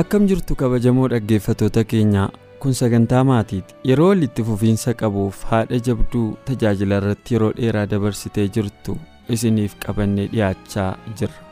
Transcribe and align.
Akkam 0.00 0.26
jirtu 0.30 0.54
kabajamoo 0.60 1.08
dhaggeeffatoota 1.12 1.84
keenyaa 1.92 2.28
kun 2.60 2.74
sagantaa 2.74 3.24
maatiiti. 3.30 3.74
Yeroo 3.88 4.08
walitti 4.08 4.44
fufiinsa 4.48 4.94
qabuuf 5.02 5.42
haadha 5.50 5.78
jabduu 5.88 6.28
tajaajila 6.50 6.96
irratti 7.02 7.34
yeroo 7.36 7.52
dheeraa 7.58 7.86
dabarsitee 7.92 8.46
jirtu 8.56 8.96
isiniif 9.36 9.74
qabannee 9.86 10.26
dhiyaachaa 10.34 10.90
jirra 11.20 11.42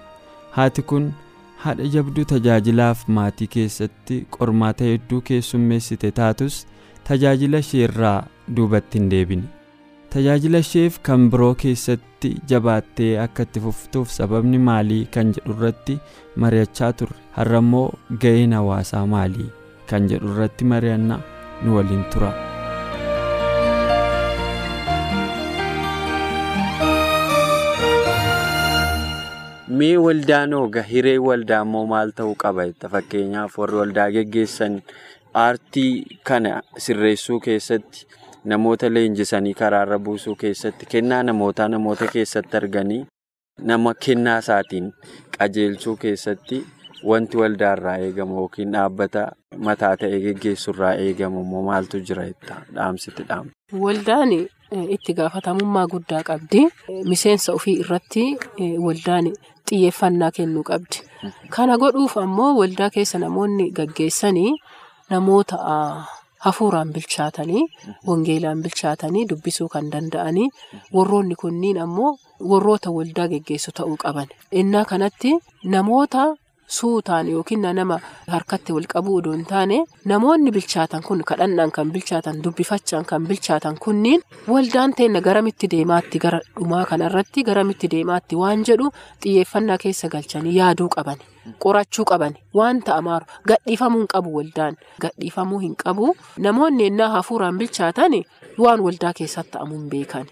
haati 0.56 0.82
kun 0.92 1.10
haadha 1.64 1.88
jabduu 1.96 2.24
tajaajilaaf 2.34 3.08
maatii 3.18 3.46
keessatti 3.56 4.20
qormaata 4.38 4.84
hedduu 4.92 5.20
keessummeessite 5.30 6.10
taatus 6.20 6.60
tajaajila 7.10 7.58
ishee 7.66 7.84
irraa 7.88 8.16
duubatti 8.56 8.98
hin 8.98 9.10
deebine 9.14 9.44
tajaajila 10.14 10.58
isheef 10.64 10.96
kan 11.08 11.22
biroo 11.34 11.52
keessatti 11.62 12.30
jabaattee 12.52 13.10
akka 13.24 13.46
itti 13.48 13.62
fuftuuf 13.66 14.12
sababni 14.16 14.60
maalii 14.68 15.00
kan 15.16 15.32
jedhu 15.38 15.56
irratti 15.56 15.96
mari'achaa 16.44 16.92
turre 17.00 17.18
har'a 17.38 17.62
immoo 17.66 17.86
ga'een 18.26 18.56
hawaasaa 18.60 19.04
maalii 19.16 19.50
kan 19.92 20.10
jedhu 20.14 20.34
irratti 20.36 20.70
mari'annaa 20.74 21.20
nu 21.64 21.76
waliin 21.78 22.04
tura. 22.14 22.32
Mee 29.78 29.96
waldaan 30.04 30.52
hooga 30.54 30.82
hiree 30.90 31.18
waldaa 31.26 31.60
immoo 31.66 31.84
maal 31.92 32.10
ta'uu 32.18 32.34
qaba 32.42 32.66
fakkeenyaaf 32.94 33.56
warri 33.60 33.78
waldaa 33.80 34.08
geggeessan 34.16 34.74
aartii 35.44 35.92
kana 36.30 36.52
sirreessuu 36.86 37.38
keessatti 37.46 38.06
namoota 38.52 38.88
leenjisanii 38.94 39.54
karaarra 39.60 39.98
buusuu 39.98 40.34
keessatti 40.44 40.86
kennaa 40.94 41.22
namootaa 41.28 41.68
namoota 41.74 42.06
keessatti 42.14 42.56
arganii 42.56 43.02
nama 43.70 43.94
kennaa 44.06 44.38
isaatiin 44.44 44.92
qajeelchuu 45.38 45.96
keessatti 46.04 46.58
wanti 47.10 47.36
waldaarraa 47.42 47.96
eegamu 48.08 48.34
yookiin 48.40 48.72
dhaabbata 48.76 49.22
mataa 49.68 49.96
ta'ee 50.02 50.20
geggeessurraa 50.26 50.92
eegamu 51.06 51.40
immoo 51.46 51.62
maaltu 51.70 52.00
jira 52.10 52.24
jetta 52.28 52.54
dhaamsiti 52.74 53.22
dhaamsa. 53.28 53.52
Waldaan 53.84 54.32
itti 54.96 55.14
gaafatamummaa 55.18 55.86
guddaa 55.94 56.22
qabdi. 56.30 56.62
Miseensa 57.10 57.52
ofii 57.58 57.76
irratti 57.84 58.24
waldaan 58.86 59.28
xiyyeeffannaa 59.70 60.30
kennuu 60.38 60.62
qabdi. 60.70 60.96
Kana 61.56 61.78
godhuuf 61.84 62.16
ammoo 62.24 62.50
waldaa 62.60 62.90
keessa 62.96 63.18
namoonni 63.18 63.70
gaggeessanii 63.78 64.52
namoota 65.10 65.56
hafuuraan 66.44 66.92
bilchaatanii 66.94 67.64
wangeelaan 68.08 68.62
bilchaatanii 68.66 69.26
dubbisuu 69.32 69.68
kan 69.74 69.90
danda'anii 69.96 70.48
warroonni 70.94 71.34
kunniin 71.42 71.78
ammoo 71.88 72.12
warroota 72.52 72.90
waldaa 72.96 73.28
geggeessu 73.34 73.72
ta'uu 73.80 73.96
qaban. 74.06 74.28
Innaa 74.60 74.84
kanatti 74.94 75.32
namoota 75.74 76.24
suutaan 76.74 77.28
yookiin 77.30 77.62
nama 77.78 77.96
harkatti 78.34 78.72
wal 78.76 78.86
qabuu 78.92 79.16
odoo 79.20 79.32
hin 79.36 79.44
taane 79.50 79.78
namoonni 80.12 80.50
bilchaatan 80.56 81.02
kun 81.08 81.20
kadhannaan 81.30 81.70
kan 81.78 81.90
bilchaatan 81.96 82.40
dubbifachaan 82.44 83.04
kan 83.10 83.26
bilchaatan 83.28 83.76
kunniin 83.84 84.22
waldaan 84.54 84.94
teenna 85.00 85.20
garamitti 85.26 85.70
deemaatti 85.74 86.18
gara 86.24 86.40
dhumaa 86.56 86.84
kanarratti 86.92 87.44
garamitti 87.50 87.90
deemaatti 87.96 88.36
waan 88.42 88.64
jedhu 88.70 88.90
xiyyeeffannaa 89.22 89.78
keessa 89.84 90.08
galchanii 90.16 90.56
yaaduu 90.60 90.88
qaban 90.96 91.20
qorachuu 91.64 92.04
qaban. 92.10 92.34
Waan 92.54 92.82
ta'amaaru 92.88 93.26
gadhiifamuu 93.48 94.00
hin 94.00 94.08
qabu 94.14 94.34
waldaan. 94.36 94.76
Gadhiifamuu 95.02 95.58
hin 95.64 95.74
qabu. 95.84 96.14
Namoonni 96.38 96.86
ennaa 96.90 97.08
hafuuraan 97.16 97.58
bilchaatan 97.58 98.14
waan 98.58 98.80
waldaa 98.86 99.12
keessatti 99.18 99.52
ta'amuu 99.56 99.78
hin 99.80 99.88
beekan. 99.96 100.26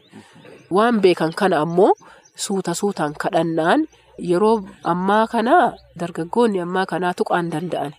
Waan 0.70 1.00
beekan 1.00 1.32
kana 1.42 1.60
ammoo 1.66 1.92
suuta 2.36 2.74
suutaan 2.74 3.14
kadhannaan. 3.24 3.86
Yeroo 4.30 4.56
ammaa 4.84 5.26
kana 5.26 5.72
dargaggoonni 6.00 6.60
ammaa 6.64 6.86
kanaa 6.86 7.14
tuqaan 7.20 7.50
danda'an. 7.52 7.92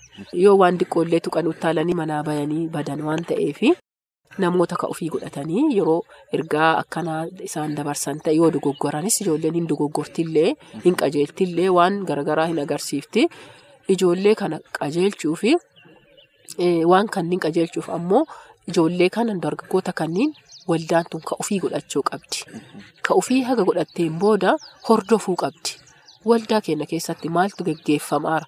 Yoo 0.44 0.58
waan 0.62 0.78
xiqqoollee 0.82 1.20
tuqan 1.26 1.48
utaalanii 1.54 1.96
manaa 2.02 2.24
bayanii 2.24 2.68
badan 2.76 3.02
waan 3.08 3.26
ta'eef 3.32 3.60
namoota 4.42 4.76
ka 4.82 4.88
ofii 4.94 5.10
godhatanii 5.14 5.64
yeroo 5.78 6.00
ergaa 6.38 6.70
akkanaa 6.82 7.22
isaan 7.48 7.76
dabarsan 7.78 8.20
ta'e 8.26 8.36
yoo 8.40 8.50
dogoggoranis 8.56 9.22
ijoolleen 9.22 9.54
hin 9.60 9.68
dogoggortillee 9.72 10.54
hin 10.86 10.96
qajeeltillee 11.02 11.70
waan 11.78 12.00
garaagaraa 12.10 12.48
hin 12.52 12.60
agarsiifti. 12.66 13.28
Ijoollee 13.94 14.36
kana 14.42 14.60
qajeelchuu 14.80 15.36
fi 15.42 15.52
waan 16.92 17.08
kanneen 17.16 17.40
qajeelchuuf 17.46 17.90
ammoo 17.98 18.24
ijoollee 18.72 19.10
kana 19.10 19.34
dargaggoota 19.46 19.94
kanneen 19.94 20.34
waldaan 20.70 21.06
tun 21.12 21.22
ka 21.30 21.36
ofii 21.40 21.60
godhachuu 21.64 22.04
qabdi. 22.10 22.38
Ka 23.06 23.14
ofii 23.22 23.42
haga 23.50 23.64
godhatteen 23.70 24.20
booda 24.20 24.58
hordofuu 24.90 25.36
qabdi. 25.44 25.78
Waldaa 26.30 26.62
keenya 26.66 26.86
keessatti 26.92 27.30
maaltu 27.30 27.64
geggeeffamaara 27.68 28.46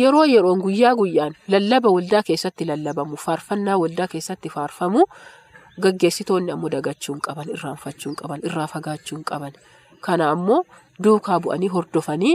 yeroo 0.00 0.24
yeroon 0.32 0.60
guyyaa 0.64 0.94
guyyaan 1.00 1.34
lallaba 1.54 1.88
waldaa 1.96 2.22
keessatti 2.28 2.64
lallabamu 2.70 3.16
faarfannaa 3.24 3.76
waldaa 3.82 4.08
keessatti 4.14 4.48
faarfamu 4.56 5.04
gaggeessitoonni 5.86 6.52
ammoo 6.54 6.70
dagachuu 6.74 7.14
hin 7.14 7.22
qaban 7.28 7.48
irraanfachuu 7.56 8.10
hin 8.10 8.16
qaban 8.22 8.40
irraa 8.50 8.66
fagaachuu 8.74 9.16
hin 9.18 9.24
qaban 9.30 9.52
kana 10.08 10.30
ammoo 10.34 10.60
duukaa 11.06 11.38
bu'anii 11.46 11.70
hordofanii 11.76 12.34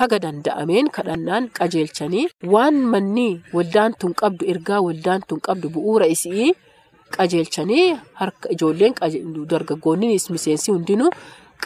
haga 0.00 0.18
danda'ameen 0.24 0.90
kadhannaan 0.98 1.48
qajeelchanii 1.58 2.26
waan 2.54 2.76
manni 2.94 3.28
waldaan 3.58 3.94
tun 4.02 4.14
qabdu 4.22 4.46
ergaa 4.54 4.80
waldaan 4.88 5.22
tun 5.32 5.40
qabdu 5.48 5.68
bu'uura 5.76 6.06
isii 6.16 6.52
qajeelchanii 7.16 7.86
harka 8.20 8.48
ijoolleen 8.54 8.94
dargaggoonnis 9.54 10.30
miseensi 10.36 10.70
hundinuu. 10.72 11.10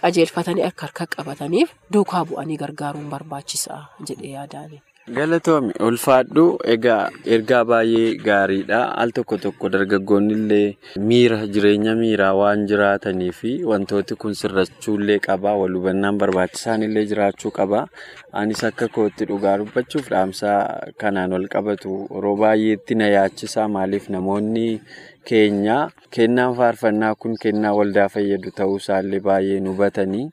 qajeelfatanii 0.00 0.62
akka 0.68 0.82
harka 0.86 1.04
qabataniif 1.14 1.68
duukaa 1.92 2.22
bu'anii 2.28 2.56
gargaaruun 2.62 3.08
barbaachisaa 3.12 3.80
jedhee 4.08 4.30
yaadaani. 4.36 4.78
Galatoomi 5.10 5.72
ulfaadhu 5.82 6.42
egaa 6.72 7.10
ergaa 7.26 7.64
baay'ee 7.70 8.14
gaariidha. 8.26 8.78
Al 9.02 9.10
tokko 9.10 9.36
tokko 9.44 9.68
dargaggoonni 9.74 10.34
illee 10.38 10.76
miira 11.10 11.38
jireenya 11.56 11.96
miiraa 11.98 12.30
waan 12.38 12.62
jiraatanii 12.70 13.32
fi 13.34 13.56
wantooti 13.70 14.14
kun 14.14 14.34
sirrachuullee 14.38 15.18
qaba. 15.26 15.56
Wal 15.58 15.74
hubannaan 15.74 16.18
barbaachisaan 16.22 16.86
illee 16.86 17.02
jiraachuu 17.10 17.50
qaba. 17.50 17.88
Anis 18.32 18.62
akka 18.64 18.86
kootti 18.88 19.26
dhugaa 19.26 19.56
dubbachuuf 19.64 20.06
dhaamsaa 20.14 20.94
kanaan 21.02 21.32
wal 21.34 21.48
qabatu. 21.50 22.06
Yeroo 22.14 22.36
baay'eetti 22.44 22.94
na 22.94 23.10
yaachisaa 23.10 23.66
maaliif 23.68 24.06
namoonni. 24.08 24.80
Keenya 25.28 25.76
kennaan 26.14 26.54
faarfannaa 26.58 27.14
kun 27.14 27.34
kennaa 27.42 27.72
waldaa 27.78 28.08
fayyadu 28.14 28.50
ta'uu 28.58 28.76
isaallee 28.82 29.20
baay'ee 29.26 29.60
hubatanii 29.68 30.24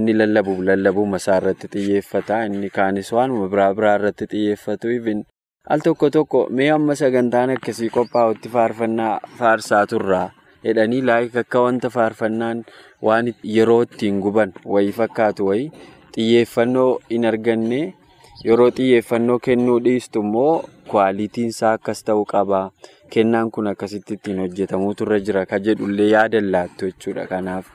inni 0.00 0.14
lallabuuf 0.20 0.60
lallabuma 0.68 1.16
isaa 1.22 1.36
irratti 1.42 1.68
xiyyeeffata. 1.74 2.44
Inni 2.50 2.70
kaanis 2.78 3.12
waanuma 3.16 3.48
biraa 3.54 3.74
biraa 3.80 3.94
irratti 4.00 4.26
xiyyeeffatu. 4.32 4.88
Al 5.74 5.80
tokko 5.80 6.10
tokko 6.10 6.46
mee 6.50 6.70
amma 6.76 6.94
sagantaan 7.00 7.50
akkasii 7.56 7.90
qophaa'utti 7.98 8.48
faarfannaa 8.56 9.12
faarsaa 9.38 9.86
turraa 9.92 10.26
jedhanii 10.64 11.00
laayik 11.08 11.36
akka 11.42 11.60
wanta 11.66 11.88
faarfannaan 11.96 12.64
waan 13.08 13.32
yeroo 13.56 13.82
ittiin 13.86 14.20
guban 14.26 14.52
wayii 14.74 14.92
fakkaatu 14.98 15.46
wayii 15.50 15.70
xiyyeeffannoo 16.16 16.90
hin 17.10 17.24
arganne. 17.30 17.82
Yeroo 18.44 18.70
xiyyeeffannoo 18.76 19.38
kennuu 19.46 19.78
dhiistu 19.84 20.20
immoo 20.26 20.64
kwaalitiin 20.90 21.48
isaa 21.54 21.72
akkas 21.78 22.04
ta'uu 22.04 22.24
qaba. 22.32 22.60
Kennaan 23.14 23.50
kun 23.54 23.66
akkasitti 23.70 24.14
ittiin 24.18 24.38
hojjetamuutu 24.42 25.04
irra 25.06 25.18
jira 25.26 25.46
ka 25.46 25.58
jedhullee 25.66 26.08
yaadan 26.10 26.50
laattu 26.52 26.88
jechuudha. 26.90 27.26
Kanaaf 27.32 27.66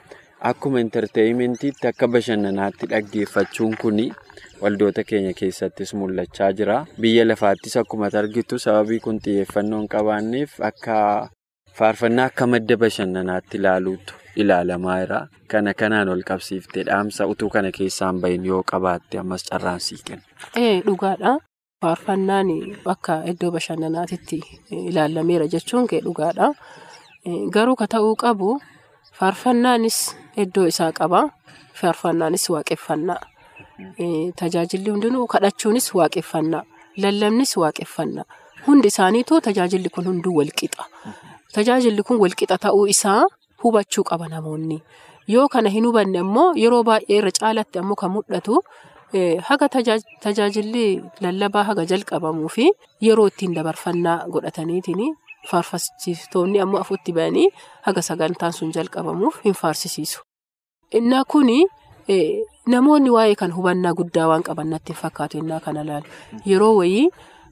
akkuma 0.52 0.80
intarteeyimentiitti 0.84 1.88
akka 1.92 2.08
bashannanaatti 2.16 2.90
dhaggeeffachuun 2.94 3.76
kun 3.82 4.00
waldoota 4.62 5.04
keenya 5.04 5.34
keessattis 5.42 5.94
mul'achaa 5.94 6.52
jira. 6.62 6.78
Biyya 7.02 7.26
lafaattis 7.28 7.78
akkuma 7.84 8.10
argitu 8.22 8.60
sababii 8.60 9.00
kun 9.00 9.20
xiyyeeffannoo 9.26 9.80
hin 9.80 9.88
qabaanneef 9.96 10.60
akka 10.72 10.96
faarfannaa 11.80 12.26
akka 12.34 12.48
madda 12.48 12.78
bashannanaatti 12.78 13.58
ilaaluutu 13.64 14.14
ilaalamaa 14.36 15.00
jira. 15.04 15.22
Kana 15.48 15.74
kanaan 15.74 16.10
ol 16.10 16.22
qabsiiftee 16.32 16.84
dhaamsa 16.92 17.28
utuu 17.28 17.50
kana 17.50 17.72
keessaan 17.72 18.20
bahin 18.22 18.46
yoo 18.46 18.64
qabaatte 18.74 19.20
ammas 19.24 19.46
carraan 19.52 19.80
sii 19.80 20.02
kenna. 20.06 20.24
Dhugaadha. 20.86 21.38
Faarfannaan 21.82 22.50
akka 22.94 23.14
iddoo 23.32 23.52
bashannanaatitti 23.56 24.38
ilaalameera 24.90 25.46
jechuun 25.54 25.88
kee 25.88 26.02
dhugaadha. 26.06 26.48
Garuu 27.56 27.76
ka 27.82 27.88
ta'uu 27.94 28.16
qabu 28.24 28.50
faarfannaanis 29.20 29.98
iddoo 30.44 30.68
isaa 30.72 30.92
qaba. 31.00 31.22
Faarfannaanis 31.80 32.46
waaqeffannaa. 32.54 33.20
Tajaajilli 34.42 34.90
hundinuu 34.92 35.26
kadhachuunis 35.34 35.88
waaqeffannaa. 36.00 36.64
Lallabnis 37.04 37.56
waaqeffannaa. 37.64 38.26
Hundi 38.68 38.88
isaaniitu 38.92 39.42
tajaajilli 39.48 39.90
kun 39.96 40.06
hunduu 40.12 40.36
walqixa. 40.40 40.84
Tajaajilli 41.56 42.04
kun 42.04 42.20
walqixa 42.24 42.58
ta'uu 42.68 42.86
isaa 42.96 43.24
hubachuu 43.64 44.04
qaba 44.12 44.28
namoonni. 44.28 44.78
Yoo 45.34 45.48
kana 45.48 45.70
hin 45.70 45.86
hubanne 45.88 46.20
immoo 46.26 46.52
yeroo 46.64 46.84
baay'ee 46.84 47.18
irra 47.22 47.32
caalatti 47.40 47.80
ammoo 47.80 47.96
kan 48.02 48.12
mul'atu 48.12 48.56
haga 49.50 49.68
tajaajilli 50.24 51.02
lallabaa 51.22 51.64
haga 51.70 51.86
jalqabamuu 51.92 52.50
fi 52.56 52.66
yeroo 53.08 53.28
ittiin 53.32 53.54
dabarfannaa 53.56 54.18
godhataniitiin 54.34 55.16
faarfachiistoonni 55.50 56.60
ammoo 56.64 56.80
afuutti 56.84 57.14
ba'anii 57.18 57.48
haga 57.88 58.02
sagantaan 58.10 58.54
sun 58.54 58.72
jalqabamuuf 58.78 59.40
hin 59.46 59.54
faarsisiisu. 59.62 60.22
Innaa 60.98 61.24
kuni 61.34 61.66
namoonni 62.74 63.10
waa'ee 63.16 63.36
kan 63.42 63.52
hubannaa 63.58 63.94
guddaa 64.00 64.28
waan 64.32 64.44
qaban 64.44 64.70
natti 64.74 64.94
hin 64.94 65.02
fakkaatu 65.02 65.38
innaa 65.42 65.60
kana 65.60 65.82
ilaalu. 65.82 66.06
Yeroo 66.46 66.76
wayii 66.78 67.10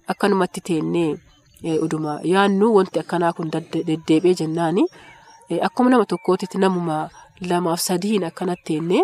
akkanumatti 0.07 0.61
teennee 0.69 1.11
uduma 1.85 2.19
yaannu 2.23 2.73
wanti 2.77 2.99
akkanaa 2.99 3.33
kun 3.33 3.51
deddeebi'ee 3.53 4.35
jennaani 4.41 4.83
akkuma 5.67 5.89
nama 5.89 6.05
tokkootitti 6.05 6.57
namuma 6.63 6.97
lamaaf 7.49 7.79
sadiin 7.89 8.23
akkanatti 8.29 8.63
teennee 8.73 9.03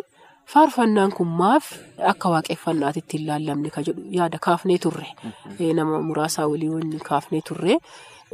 faarfannaan 0.51 1.11
kun 1.17 1.27
maaf 1.41 1.65
akka 2.11 2.29
waaqeffannaatitti 2.33 3.17
hin 3.17 3.27
laallamne 3.27 3.69
ka 3.75 3.81
jedhu 3.87 4.01
yaada 4.17 4.37
kaafnee 4.47 4.77
turre. 4.85 5.07
Nama 5.79 6.01
muraasaa 6.09 6.47
walii 6.51 6.69
wanni 6.75 6.99
kaafnee 7.09 7.41
turre. 7.49 7.77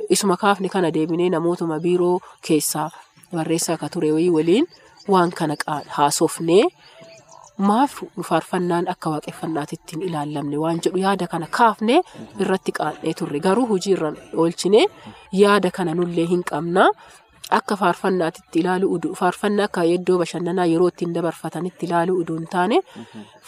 Isuma 0.10 0.38
kaafne 0.38 0.70
kana 0.70 0.92
deebinee 0.96 1.30
namootuma 1.30 1.80
biiroo 1.86 2.20
keessaa 2.48 2.90
barreessaa 3.34 3.78
ka 3.78 3.90
ture 3.94 4.12
waliin 4.38 4.66
waan 5.08 5.32
kana 5.32 5.56
haasofnee 5.98 6.64
maaf 7.70 7.94
faarfannaan 8.30 8.88
akka 8.94 9.10
waaqeffannaatitti 9.14 9.96
hin 9.96 10.04
ilaallamne 10.10 10.58
waan 10.64 10.80
jedhu 10.86 10.98
yaada 11.06 11.28
kana 11.28 11.48
kaafne 11.60 12.02
irratti 12.40 12.72
qaadhee 12.80 13.14
turre. 13.14 13.40
Garuu 13.40 13.66
hojii 13.72 13.94
irra 13.98 14.14
oolchine 14.34 14.86
yaada 15.44 15.72
kana 15.72 15.94
nullee 15.96 16.26
hin 16.36 16.44
qabna. 16.52 16.88
Akka 17.58 17.76
faarfannaatitti 17.82 18.60
ilaalu 18.62 18.88
faarfannaa 19.20 19.66
akka 19.70 19.84
iddoo 19.94 20.18
bashannanaa 20.22 20.66
yeroo 20.72 20.90
ittiin 20.92 21.14
dabarfatanitti 21.16 21.86
ilaalu 21.88 22.18
uduu 22.24 22.36
hin 22.40 22.48
taane 22.52 22.78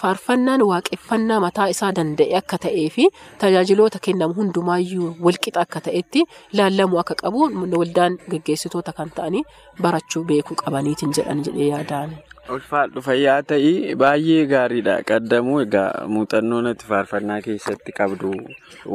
faarfannaan 0.02 0.64
waaqeffannaa 0.70 1.38
mataa 1.46 1.68
isaa 1.74 1.92
danda'e 2.00 2.38
akka 2.40 2.58
ta'ee 2.66 2.88
fi 2.96 3.06
tajaajiloota 3.44 4.00
kennamu 4.08 4.34
hundumaayyuu 4.40 5.12
walqixa 5.28 5.62
akka 5.66 5.84
ta'etti 5.90 6.26
laallamuu 6.62 7.00
akka 7.04 7.16
qabu 7.22 7.46
waldaan 7.78 8.18
geggeessitoota 8.34 8.94
kan 9.02 9.14
ta'anii 9.22 9.44
barachuu 9.86 10.24
beekuu 10.34 10.58
qabaniitiin 10.66 11.14
jedhan 11.20 11.46
jedhee 11.50 11.70
yaadaan. 11.74 12.18
Ulfaadhu 12.56 13.02
fayyaa 13.06 13.42
ta'ii 13.50 13.96
baay'ee 14.02 14.46
gaariidha. 14.52 14.96
Qaddamuu 15.10 15.60
egaa 15.66 16.08
muuxannoo 16.14 16.60
ati 16.72 16.88
faarfannaa 16.92 17.38
keessatti 17.46 17.94
qabdu 18.00 18.32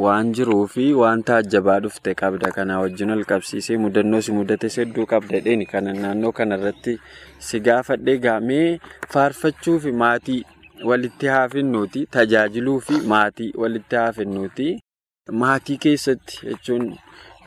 waan 0.06 0.32
jiruu 0.38 0.64
fi 0.74 0.86
waan 1.00 1.22
taajjabaa 1.30 1.78
dhufte 1.86 2.14
qabda. 2.22 2.50
Kana 2.56 2.80
wajjin 2.82 3.14
ol 3.16 3.24
qabsiisee 3.32 3.78
mudannoo 3.84 4.20
si 4.26 4.32
mudate 4.38 4.68
hedduu 4.76 5.06
qabda 5.14 5.40
dheeni 5.46 5.66
kana 5.72 5.94
naannoo 6.02 6.32
kanarratti 6.40 6.96
si 7.48 7.60
gaafadhee 7.68 8.18
gaamee 8.26 8.66
faarfachuu 9.14 9.78
fi 9.86 9.92
maatii 10.04 10.40
walitti 10.90 11.26
haafinnuuti 11.36 12.06
tajaajiluu 12.18 12.78
fi 12.90 13.00
maatii 13.14 13.52
walitti 13.64 13.96
haafinnuuti 14.02 14.68
maatii 15.44 15.78
keessatti 15.88 16.42
jechuun. 16.50 16.86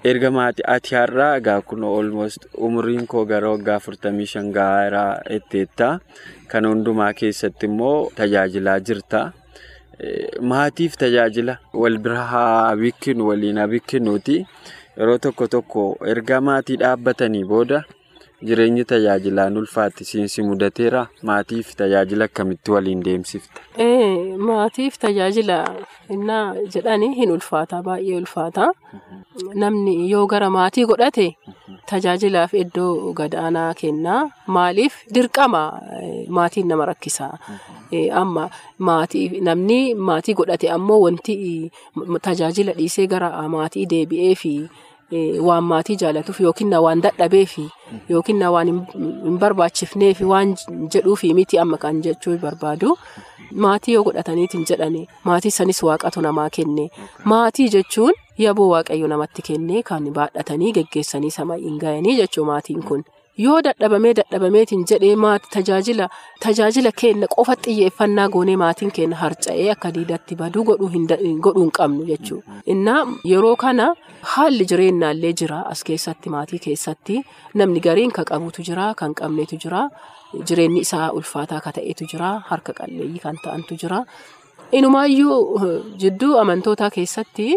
Erga 0.04 0.30
maatii 0.32 0.64
ati 0.76 0.96
har'aa 0.96 1.36
egaa 1.40 1.62
kun 1.70 1.84
almost 1.84 2.46
umriin 2.68 3.06
koo 3.12 3.26
gara 3.32 3.50
waggaa 3.54 3.76
afurtamii 3.82 4.26
shan 4.34 4.52
gahaa 4.58 5.12
itteetta 5.38 5.90
kana 6.52 6.68
hundumaa 6.74 7.14
keessatti 7.14 7.66
immoo 7.72 8.10
tajaajilaa 8.16 8.80
jirta. 8.80 9.22
Maatiif 10.52 10.96
tajaajila? 10.98 11.58
Wal 11.74 11.98
bira 11.98 12.24
haa 12.32 12.76
bikkinu 12.82 13.28
waliin 13.30 13.58
haa 13.58 13.68
bikkinuuti 13.68 14.38
yeroo 14.98 15.18
tokko 15.26 15.48
tokko 15.48 15.84
erga 16.14 16.42
maatii 16.42 16.78
dhaabbatanii 16.84 17.44
booda 17.52 17.84
jireenyi 18.48 18.84
tajaajilaan 18.92 19.58
ulfaatti 19.58 20.06
siinsi 20.06 20.44
mudateera 20.50 21.06
maatiif 21.30 21.76
tajaajila 21.76 22.26
akkamitti 22.30 22.72
waliin 22.72 23.04
deemsifta. 23.06 23.62
Maatiif 24.50 24.98
tajaajila 25.00 25.58
innaa 26.10 26.56
jedhanii 26.76 27.14
hin 27.16 27.32
ulfaata 27.32 27.82
baay'ee 27.84 28.16
ulfaata. 28.18 28.68
Namni 29.56 30.12
yoo 30.12 30.26
gara 30.28 30.50
maatii 30.50 30.86
godhate 30.86 31.28
tajaajilaaf 31.92 32.54
iddoo 32.54 33.14
gadaanaa 33.20 33.74
kennaa 33.82 34.22
maaliif 34.48 34.96
dirqama 35.16 35.64
maatiin 36.40 36.68
nama 36.68 36.86
rakkisa. 36.92 37.30
Amma 38.22 38.50
namni 39.42 39.96
maatii 39.96 40.34
godhate 40.42 40.70
ammoo 40.72 41.00
wanti 41.06 41.72
tajaajila 42.22 42.72
dhiisee 42.80 43.08
gara 43.08 43.32
maatii 43.56 43.86
deebi'ee 43.96 44.36
fi 44.36 44.54
waan 45.48 45.64
maatii 45.72 45.96
jaalatuuf 46.02 46.40
yookiin 46.46 46.74
waan 46.86 47.02
dadhabeef 47.06 47.58
yookiin 48.10 48.44
waan 48.56 48.68
hin 48.68 49.38
barbaachifneef 49.40 50.22
waan 50.34 50.56
jedhuuf 50.94 51.24
miti 51.40 51.60
amma 51.60 51.78
kan 51.78 52.02
jechuu 52.04 52.38
barbaadu. 52.38 52.98
Maatii 53.66 53.94
yoo 53.94 54.04
godhataniitiin 54.04 54.66
jedhani 54.70 55.08
maatii 55.24 55.52
sanis 55.52 55.84
waaqatu 55.84 56.22
namaa 56.22 56.50
kenne 56.58 56.90
maatii 57.32 57.70
jechuun 57.76 58.14
yaboo 58.38 58.68
waaqayyo 58.74 59.08
namatti 59.08 59.42
kenne 59.48 59.82
kan 59.84 60.12
baadhatanii 60.18 60.74
geggeessanii 60.74 61.32
sama 61.38 61.56
hin 61.64 61.80
ga'anii 61.84 62.18
jechuu 62.20 62.46
maatiin 62.52 62.84
kun 62.84 63.04
yoo 63.46 63.58
dadhabamee 63.66 64.14
dadhabameetiin 64.20 64.84
jedhee 64.92 65.16
tajaajila 65.56 66.08
tajaajila 66.46 66.92
kenna 67.02 67.28
qofa 67.36 67.56
xiyyeeffannaa 67.66 68.28
goonee 68.36 68.58
maatiin 68.64 68.92
kenna 68.98 69.16
harca'ee 69.24 69.68
akka 69.76 69.94
diidatti 69.98 70.36
baduu 70.42 70.64
godhuu 70.70 70.90
hin 70.96 71.72
qabnu 71.80 72.06
jechuudha. 72.12 72.62
Innaa 72.74 73.02
yeroo 73.32 73.56
kana 73.66 73.86
haalli 74.34 74.66
jireenyaallee 74.72 75.34
jira 75.42 75.60
as 75.74 75.84
keessatti 75.92 76.30
maatii 76.36 76.60
keessatti 76.66 77.22
namni 77.62 77.80
gariin 77.88 78.12
kan 78.18 78.26
qabutu 78.32 78.62
jira 78.72 78.94
kan 79.04 79.14
qabnetu 79.22 79.56
jira. 79.66 79.84
Jireenyi 80.48 80.82
isaa 80.86 81.12
ulfaataa 81.20 81.58
akka 81.62 81.72
ta'etu 81.80 82.06
jira 82.12 82.34
harka 82.52 82.74
qalleeyyii 82.80 83.20
kan 83.24 83.38
ta'antu 83.46 83.78
jira. 83.84 84.04
Inumaayyuu 84.78 85.40
jidduu 86.02 86.36
amantootaa 86.42 86.90
keessatti 86.96 87.56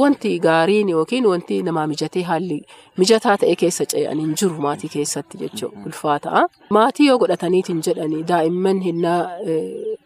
wanti 0.00 0.38
gaariin 0.46 0.88
yookiin 0.88 1.26
wanti 1.26 1.62
namaa 1.62 1.86
mijatee 1.92 2.22
haalli 2.30 2.58
mijataa 2.98 3.36
ta'e 3.44 3.54
keessa 3.62 3.84
ce'an 3.92 4.20
hin 4.24 4.34
jiru 4.40 4.60
maatii 4.66 4.88
keessatti 4.96 5.38
jechuudha 5.44 5.86
ulfaataa. 5.86 6.42
Maatii 6.70 7.06
yoo 7.06 7.18
godhataniitiin 7.18 7.80
jedhanii 7.86 8.24
daa'imman 8.28 8.80
hinnaa 8.88 9.20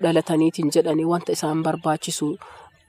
dhalataniitiin 0.02 0.70
jedhanii 0.74 1.04
wanta 1.12 1.32
isaan 1.32 1.62
barbaachisu 1.62 2.28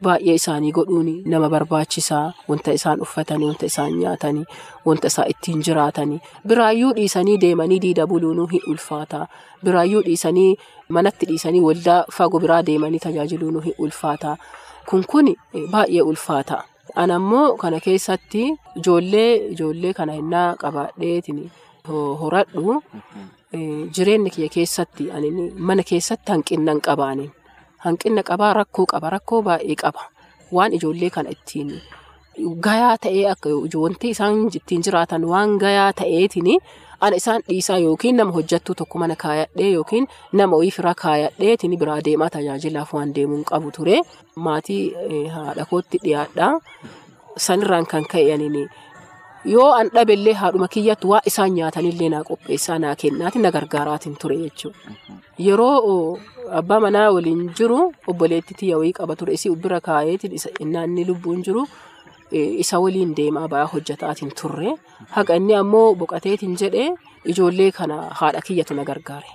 baay'ee 0.04 0.36
isaanii 0.40 0.72
godhuun 0.78 1.10
nama 1.32 1.50
barbaachisaa 1.54 2.34
wanta 2.50 2.72
isaan 2.78 3.02
uffatanii 3.06 3.48
wanta 3.52 3.66
isaan 3.72 3.98
nyaatanii 4.00 4.46
wanta 4.86 5.08
isaan 5.12 5.30
ittiin 5.34 5.64
jiraatanii 5.68 6.20
biraayyuu 6.52 6.94
dhiisanii 7.00 7.38
deemanii 7.42 7.80
diida 7.86 8.08
buluunuu 8.08 8.48
hin 8.54 8.62
ulfaata 8.74 9.26
biraayyuu 9.66 10.02
dhiisanii 10.06 10.56
manatti 10.98 11.26
dhiisanii 11.32 11.62
waldaa 11.68 12.00
fagoo 12.20 12.40
biraa 12.46 12.62
deemanii 12.72 13.00
tajaajiluunuu 13.08 13.62
hin 13.68 13.76
ulfaata 13.88 14.38
kun 14.90 15.04
kun 15.12 15.28
baay'ee 15.72 16.02
ulfaata. 16.12 16.58
An 16.96 17.12
ammoo 17.18 17.58
kana 17.62 17.80
keessatti 17.86 18.44
ijoollee 18.80 19.32
ijoollee 19.54 19.94
kana 19.94 20.14
hinnaa 20.20 20.56
qabaadheetiin 20.62 21.42
horadhu 22.22 22.82
jireenya 23.96 24.30
kiyya 24.36 24.50
keessatti 24.56 25.04
mana 25.70 25.84
keessatti 25.90 26.32
hanqinna 26.32 26.72
hin 26.72 26.82
qabaanin. 26.88 27.32
Hanqinna 27.86 28.24
qabaa 28.30 28.54
rakkoo 28.62 28.86
qaba 28.94 29.10
rakkoo 29.16 29.42
baay'ee 29.48 29.76
qaba 29.84 30.04
waan 30.58 30.74
ijoollee 30.74 31.10
kana 31.10 31.30
ittiin 31.36 31.72
gayaa 32.66 32.98
ta'ee 33.04 33.26
akka 33.32 33.50
wanti 33.84 34.10
isaan 34.16 34.48
ittiin 34.60 34.82
jiraatan 34.88 35.24
waan 35.32 35.58
gayaa 35.64 35.94
ta'eetiin 35.94 36.50
ana 37.06 37.16
isaan 37.22 37.42
dhiisaa 37.50 37.78
yookiin 37.86 38.16
nama 38.20 38.32
hojjattuu 38.38 38.76
tokko 38.82 39.00
mana 39.00 39.16
kaayadhee 39.24 39.72
yookiin 39.78 40.08
nama 40.42 40.58
wayii 40.60 40.72
firaa 40.78 40.94
kaayadheetiin 41.04 41.80
biraa 41.80 42.00
deemaa 42.08 42.30
tajaajilaaf 42.36 42.94
waan 42.94 43.16
deemuun 43.16 43.44
qabu 43.52 43.72
ture. 43.78 44.02
Maatii 44.36 44.84
haadha 45.36 45.66
kootti 45.72 45.98
dhiyaadha. 46.04 46.52
Sanirraan 47.48 47.86
kan 47.86 48.06
ka'e 48.14 48.38
yoo 49.46 49.72
an 49.72 49.88
dhabellee 49.96 50.34
haadhuma 50.34 50.68
kiyyattu 50.68 51.10
waa 51.10 51.22
isaan 51.30 51.54
nyaatanillee 51.58 52.10
naa 52.14 52.24
qopheessaa 52.30 52.80
naa 52.84 52.96
kennaati 53.02 53.40
na 53.40 53.52
gargaaraatiin 53.56 54.18
ture 54.22 54.36
jechuudha. 54.38 54.92
Yeroo 55.46 56.20
abbaa 56.60 56.80
manaa 56.86 57.12
waliin 57.16 57.46
jiru 57.60 57.78
obboleettii 58.08 58.58
tiyya 58.60 58.78
wayii 58.82 58.94
qaba 58.98 59.16
ture 59.16 59.34
isii 59.38 59.56
bira 59.56 59.80
kaa'eetiin 59.88 60.36
inni 60.60 61.06
lubbuun 61.12 61.44
jiru 61.48 61.64
isa 62.32 62.80
waliin 62.84 63.16
deemaa 63.18 63.48
ba'aa 63.54 63.68
hojjetaatiin 63.74 64.32
turre 64.42 64.74
haqa 65.18 65.36
inni 65.42 65.56
ammoo 65.64 65.96
boqateetiin 65.96 66.56
jedhee 66.62 66.90
ijoollee 67.34 67.72
kana 67.72 67.98
haadha 68.22 68.42
kiyyatu 68.48 68.74
na 68.74 68.84
gargaare. 68.92 69.30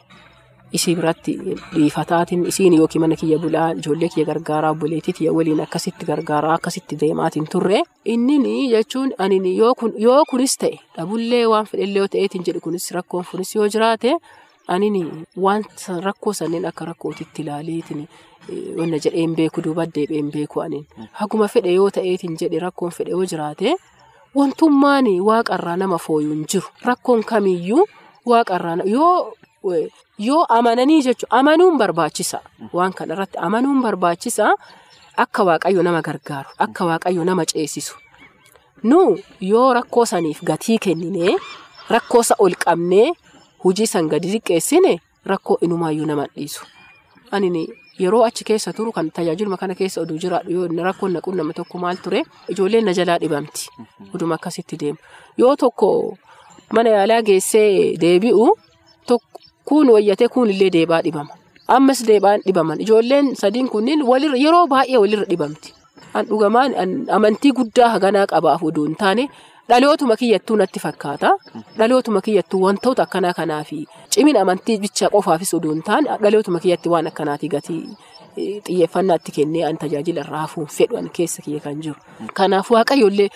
isii 0.77 0.95
biratti 0.99 1.33
dhiifataatiin 1.75 2.47
isiin 2.51 2.75
yookiin 2.77 3.01
mana 3.03 3.17
kiyya 3.21 3.39
bulaa 3.43 3.67
ijoollee 3.81 4.09
kiyya 4.15 4.27
gargaaraa 4.31 4.71
obboleettii 4.75 5.13
kiyya 5.19 5.33
waliin 5.37 5.61
akkasitti 5.65 6.07
gargaaraa 6.09 6.55
akkasitti 6.59 6.97
deemaatiin 7.03 7.47
turre 7.53 7.83
inni 8.15 8.55
jechuun 8.73 9.13
ani 9.19 9.39
yoo 9.59 10.25
kunis 10.31 10.57
ta'e 10.63 10.79
dhabullee 10.97 11.45
waan 11.53 11.67
fedhellee 11.71 12.01
yoo 12.03 12.09
ta'eetiin 12.15 12.45
jedhu 12.49 12.61
kunis 12.67 12.91
rakkoon 12.97 13.25
kunis 13.31 13.55
yoo 13.57 13.69
jiraate 13.75 14.17
ani 14.69 15.05
wanta 15.45 16.01
rakkoo 16.01 16.33
sanneen 16.33 16.65
akka 16.71 16.85
rakkootitti 16.91 17.43
ilaaleetiin 17.43 18.09
wanna 18.79 18.99
jedheen 19.05 19.35
beeku 19.37 19.63
duuba 19.65 19.87
deebi'een 19.95 20.31
beeku 20.33 20.61
aniin 20.61 20.87
haguma 21.21 21.49
fedhe 21.49 21.73
yoo 21.75 21.91
ta'eetiin 21.97 22.37
jedhe 22.41 22.59
rakkoon 22.67 22.93
fedhe 22.99 23.11
yoo 23.17 23.25
jiraate 23.33 23.75
wantummaan 24.37 25.07
waaqarraa 25.29 25.77
nama 25.77 25.99
fooyyuun 25.99 26.45
jiru. 26.53 26.67
Rakkoon 26.85 27.25
kamiyyuu 27.25 27.87
waaqarraa 28.27 28.77
yoo. 28.85 29.33
Yoo 30.19 30.45
amananii 30.49 31.03
jechuun 31.03 31.29
amanuun 31.31 31.79
barbaachisa. 31.79 32.41
Waan 32.73 32.93
kanarratti 32.95 33.39
amanuun 33.39 33.83
barbaachisa 33.83 34.55
akka 35.17 35.45
waaqayyo 35.49 35.83
nama 35.83 36.03
gargaaru 36.03 36.51
akka 36.59 36.85
waaqayyo 36.89 37.25
nama 37.25 37.45
ceesisu. 37.47 37.95
Nu 38.83 39.19
yoo 39.41 39.73
rakkoo 39.75 40.05
saniif 40.07 40.43
gatii 40.45 40.79
kenninee 40.79 41.37
rakkoosa 41.91 42.35
ol 42.39 42.55
qabnee 42.65 43.13
hojii 43.65 43.87
san 43.87 44.09
gadi 44.09 44.29
xiqqeessine 44.35 44.93
rakkoo 45.27 45.59
inumaayyuu 45.61 46.07
nama 46.07 46.27
dhiisu. 46.37 46.65
Ani 47.31 47.69
yeroo 47.99 48.25
achi 48.25 48.45
keessa 48.45 48.73
turu 48.73 48.93
kan 48.93 49.11
tajaajiluma 49.11 49.57
kana 49.57 49.75
keessa 49.75 50.01
oduu 50.01 50.19
jiraadhu 50.19 50.69
rakkoon 50.89 51.13
naquun 51.13 51.37
nama 51.37 51.53
tokko 51.53 51.79
maal 51.79 51.97
ture 52.05 52.23
ijoolleen 52.49 52.85
na 52.85 52.93
jalaa 52.93 53.19
dhibamti 53.19 53.69
oduma 54.15 54.35
akkasitti 54.35 54.77
deemu 54.77 54.99
yoo 55.39 55.57
tokko 55.57 56.17
mana 56.73 56.91
yaalaa 56.91 57.23
geessee 57.23 57.97
deebi'u. 58.01 58.49
Kun 59.65 59.89
wayyatee 59.91 60.29
kunillee 60.29 60.71
deebaa 60.73 61.01
dhibama. 61.05 61.33
Ammas 61.69 62.03
deebaan 62.07 62.41
dhibaman. 62.47 62.81
Ijoolleen 62.85 63.35
sadiin 63.37 63.69
kunniin 63.69 64.03
yeroo 64.43 64.67
baay'ee 64.67 64.99
walirra 64.99 65.25
dhibamti. 65.31 65.73
An 66.15 66.27
dhugamaan 66.29 66.75
amantii 67.11 67.53
guddaa 67.53 67.89
haganaa 67.95 68.27
qabaaf 68.27 68.63
oduu 68.63 68.85
hin 68.85 68.97
taane 68.97 69.29
dhalootuma 69.69 70.17
kiyyattuu 70.17 70.57
natti 70.57 70.81
fakkaata. 70.81 71.31
Dhalootuma 71.79 72.21
kiyyattuu 72.21 72.63
wantoota 72.63 73.03
akkanaa 73.03 73.33
kanaa 73.39 73.65
fi 73.65 73.79
cimin 74.11 74.37
amantii 74.37 74.79
bicha 74.79 75.09
qofaafis 75.15 75.55
oduu 75.55 75.73
hin 75.73 75.83
taane 75.89 76.09
dhalootuma 76.23 76.61
kiyyatti 76.61 76.89
waan 76.95 77.07
akkanaatii 77.13 77.49
gatii 77.57 77.83
xiyyeeffannaatti 78.67 79.33
kennee 79.37 79.65
an 79.69 79.77
tajaajila 79.83 80.21
irraa 80.25 80.41
hafuun 80.47 80.67
fedhu 80.77 80.97
an 81.01 81.11
keessa 81.19 81.43
kiyya 81.43 81.61
kan 81.67 81.81
jiru. 81.83 81.97
Kanaaf 82.41 82.71
waaqayyoollee 82.77 83.29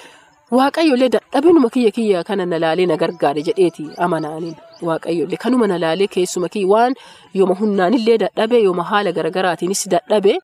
waaqayyoollee 0.59 1.09
dadhabinuma 1.15 1.71
kiyya 1.75 1.91
kiyya 1.99 2.25
kana 2.25 2.47
na 2.47 2.59
laalee 2.65 2.87
na 2.87 2.97
gargaare 3.03 3.43
jedheeti 3.49 3.87
amanaaniin. 4.07 4.57
Waaqayyoollee 4.89 5.37
kanuma 5.45 5.67
na 5.73 5.79
laalee 5.85 6.07
keessuma 6.17 6.49
kiyya 6.49 6.69
waan 6.75 6.95
yooma 7.35 7.55
humnaanillee 7.61 8.19
dadhabe 8.25 8.63
yooma 8.67 8.85
haala 8.91 9.13
garaagaraatiinis 9.19 9.89
dadhabe 9.95 10.39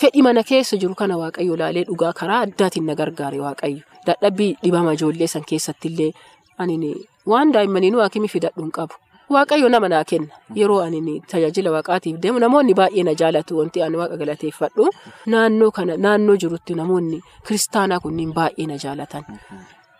fedhi 0.00 0.22
mana 0.26 0.42
keessa 0.50 0.76
jiru 0.82 0.94
kana 1.00 1.16
waaqayyo 1.22 1.56
laalee 1.62 1.84
dhugaa 1.88 2.12
karaa 2.20 2.40
addaatiin 2.46 2.86
na 2.88 2.94
gargaare 3.00 3.38
waaqayyo. 3.46 3.82
Dadhabbii 4.06 4.52
dhibama 4.62 4.92
ijoollee 4.96 5.26
san 5.34 5.44
keessattillee 5.50 6.12
ani 6.58 6.94
waan 7.32 7.52
daa'immaniinuu 7.54 8.00
haakimii 8.04 8.28
fidadhuun 8.34 8.70
qabu. 8.78 8.94
Waaqayyo 9.34 9.68
nama 9.68 9.88
naa 9.88 10.04
kenna. 10.10 10.34
Yeroo 10.54 10.80
ani 10.86 11.20
tajaajila 11.30 11.70
waaqaatiif 11.76 12.18
deemu 12.22 12.38
namoonni 12.38 12.74
baay'ee 12.80 13.02
na 13.08 13.14
jaalatu. 13.20 13.58
Wanti 13.58 13.82
ani 13.82 13.96
waaqa 14.00 14.16
galateeffadhu. 14.20 14.84
Naannoo 15.32 15.70
kana 15.70 15.96
naannoo 16.04 16.36
jirutti 16.42 16.74
namoonni 16.80 17.18
kiristaanaa 17.46 17.98
kunniin 18.04 18.32
baay'ee 18.36 18.66
na 18.70 18.76
jaalatan. 18.84 19.24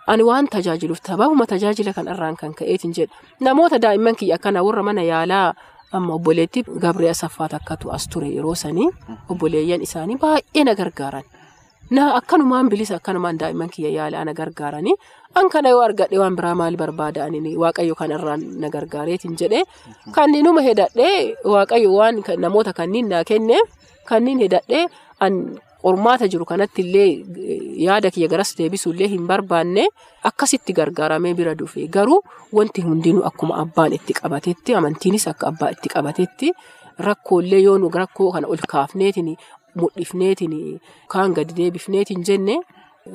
Ani 0.07 0.23
waan 0.23 0.47
tajaajiluuf 0.49 1.01
sababuma 1.07 1.47
tajaajila 1.53 1.93
kanarraan 1.93 2.37
kan 2.37 2.55
ka'eetiin 2.55 2.95
jedha. 2.95 3.15
Namoota 3.41 3.83
daa'imman 3.83 4.15
kiyya 4.21 4.37
akkana 4.39 4.63
warra 4.63 4.83
mana 4.89 5.03
yaalaa 5.03 5.55
amma 5.93 6.15
obboleetti 6.15 6.63
Gabree 6.85 7.11
Asaffaa 7.11 7.49
takkatu 7.49 7.91
as 7.93 8.09
ture 8.09 8.29
yeroo 8.37 8.55
sanii 8.55 8.89
obboleeyyan 9.31 9.83
isaanii 9.83 10.17
baay'ee 10.25 10.65
na 10.65 10.75
gargaaran. 10.75 11.25
Na 11.91 12.15
akkanumaan 12.19 12.69
bilisa 12.69 12.97
akkanumaan 12.99 13.39
daa'imman 13.41 13.71
kiyya 13.71 13.91
yaalaa 13.97 14.25
na 14.25 14.33
gargaaranii 14.35 14.95
an 15.39 15.49
kana 15.49 15.69
yoo 15.71 15.83
argadhe 15.87 16.19
waan 16.19 16.37
biraa 16.37 16.55
maal 16.61 16.77
barbaada'anii 16.81 17.55
waaqayyo 17.63 17.95
kanarraan 18.01 18.43
na 18.63 18.69
gargaareetiin 18.75 19.37
jedhee 19.43 19.63
kanniinuma 20.17 20.63
hedadhee 20.67 21.35
waaqayyo 21.55 21.93
waan 21.99 22.19
namoota 22.45 22.73
kanniin 22.73 23.09
naa 23.13 23.23
kenne 23.25 23.59
kanniin 24.11 24.39
hedadhee 24.45 24.85
an 25.21 25.35
qormaata 25.83 26.29
jiru 26.33 26.45
kanatti 26.51 26.83
illee 26.83 27.11
yaada 27.87 28.11
kiyya 28.15 28.29
garas 28.33 28.55
deebisuullee 28.59 29.09
hin 29.15 29.27
barbaanne 29.31 29.85
akkasitti 30.31 30.73
gargaaramee 30.79 31.35
bira 31.41 31.55
dhufe 31.59 31.87
garuu 31.99 32.21
wanti 32.59 32.81
hundinuu 32.87 33.25
akkuma 33.31 33.59
abbaan 33.65 33.93
itti 33.99 34.13
qabatetti 34.21 34.75
amantiinis 34.81 35.29
akka 35.33 35.47
abbaa 35.53 35.71
itti 35.77 35.89
qabatetti 35.95 36.53
rakkoolee 37.09 37.61
yoo 37.67 37.79
nu 37.79 37.89
rakkoo 38.01 38.31
kana 38.33 38.47
ol 38.55 38.63
kaafneetiin 38.73 39.37
mudhifneetiin 39.81 40.81
kaan 41.13 41.33
gadi 41.37 41.55
deebifneetiin 41.57 42.25
jenne 42.29 42.57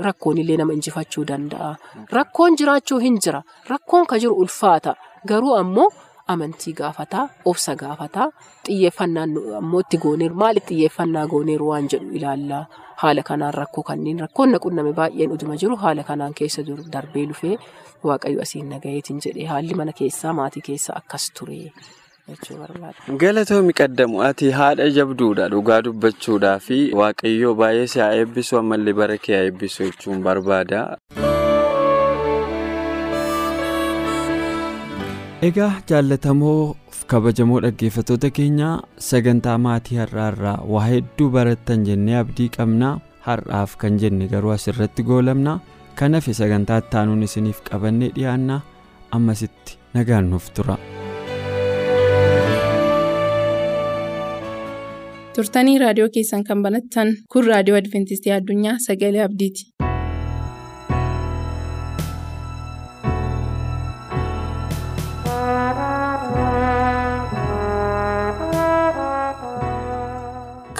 rakkoon 0.05 0.37
illee 0.41 0.57
nama 0.57 0.73
injifachuu 0.73 1.23
danda'a. 1.29 1.75
Rakkoon 2.17 2.55
jiraachuu 2.59 2.99
hin 3.05 3.17
jira. 3.23 3.41
Rakkoon 3.69 4.05
ka 4.11 4.19
jiru 4.23 4.35
ulfaata. 4.43 4.93
Garuu 5.27 5.55
ammoo 5.55 5.89
amantii 6.33 6.73
gaafataa, 6.79 7.25
obsa 7.51 7.75
gaafataa, 7.81 8.27
xiyyeeffannaan 8.67 9.35
ammoo 9.59 9.79
itti 9.85 9.97
gooneeru 10.05 10.35
maaliif 10.43 10.65
xiyyeeffannaa 10.71 11.27
gooneeru 11.33 11.67
waan 11.71 11.87
jedhu 11.93 12.11
ilaallaa. 12.19 12.65
Haala 13.01 13.23
kanaan 13.29 13.53
rakkoo 13.53 13.83
kanneen 13.83 14.19
rakkoon 14.25 14.51
na 14.55 14.59
qunname 14.65 14.91
baay'een 14.99 15.31
uduma 15.37 15.55
jiru 15.61 15.75
haala 15.85 16.03
kanaan 16.09 16.33
keessa 16.41 16.61
darbee 16.95 17.25
dhufee 17.31 17.55
waaqayyo 18.09 18.41
asiin 18.43 18.69
nagayeetiin 18.73 19.21
jedhee 19.25 19.47
haalli 19.53 19.73
mana 19.79 19.93
keessaa 20.01 20.33
maatii 20.41 20.61
keessaa 20.67 20.95
akkas 21.01 21.25
ture. 21.39 21.63
Galatoomi 23.23 23.73
qaddamu 23.79 24.21
ati 24.27 24.51
haadha 24.59 24.89
jabduudha 24.97 25.49
dhugaa 25.55 25.81
dubbachuudhaa 25.87 26.59
fi 26.67 26.77
waaqayyoo 27.01 27.55
baay'ee 27.63 27.87
si 27.95 27.99
haa 28.05 28.13
eebbisu 28.21 28.57
ammallee 28.61 28.93
bara 29.01 29.17
kee 29.25 29.35
haa 29.37 29.43
eebbisu 29.49 29.83
jechuun 29.89 30.21
barbaada. 30.29 30.85
Egaa 35.47 35.71
jaallatamoo 35.89 36.75
kabajamoo 37.11 37.59
dhaggeeffattoota 37.65 38.29
keenya 38.37 38.69
sagantaa 39.09 39.57
maatii 39.65 39.97
har'aarraa 40.01 40.57
waa 40.73 40.83
hedduu 40.91 41.29
barattan 41.35 41.85
jennee 41.87 42.17
abdii 42.19 42.49
qabna 42.57 42.89
har'aaf 43.27 43.75
kan 43.83 43.97
jenne 44.03 44.27
garuu 44.33 44.53
asirratti 44.57 45.03
goolabna 45.09 45.55
kanaaf 46.01 46.29
sagantaa 46.41 46.77
ittaanuun 46.83 47.23
isiniif 47.29 47.61
qabannee 47.71 48.11
dhiyaanna 48.17 48.59
ammasitti 49.19 49.77
nagaan 49.93 50.29
nuuf 50.33 50.51
tura. 50.59 50.77
turtanii 55.35 55.77
raadiyoo 55.85 56.09
keessan 56.15 56.43
kan 56.47 56.61
banattan 56.63 57.15
kun 57.33 57.45
raadiyoo 57.53 57.77
adventistii 57.81 58.31
addunyaa 58.37 58.77
sagalee 58.87 59.23
abdiiti. 59.27 59.63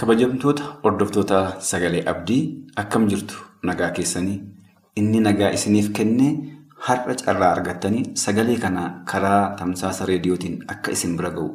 Kabajamtoota 0.01 0.63
hordoftoota 0.83 1.39
sagalee 1.71 2.03
abdii 2.11 2.41
akkam 2.83 3.03
jirtu 3.09 3.35
nagaa 3.69 3.89
keessanii 3.97 4.39
inni 5.01 5.19
nagaa 5.25 5.51
isiniif 5.57 5.89
kenne 5.97 6.29
har'a 6.87 7.15
carraa 7.25 7.49
argattanii 7.55 8.05
sagalee 8.21 8.55
kana 8.63 8.85
karaa 9.11 9.43
tamsaasa 9.59 10.07
reediyootiin 10.09 10.55
akka 10.75 10.95
isin 10.97 11.13
bira 11.19 11.31
ga'u 11.35 11.49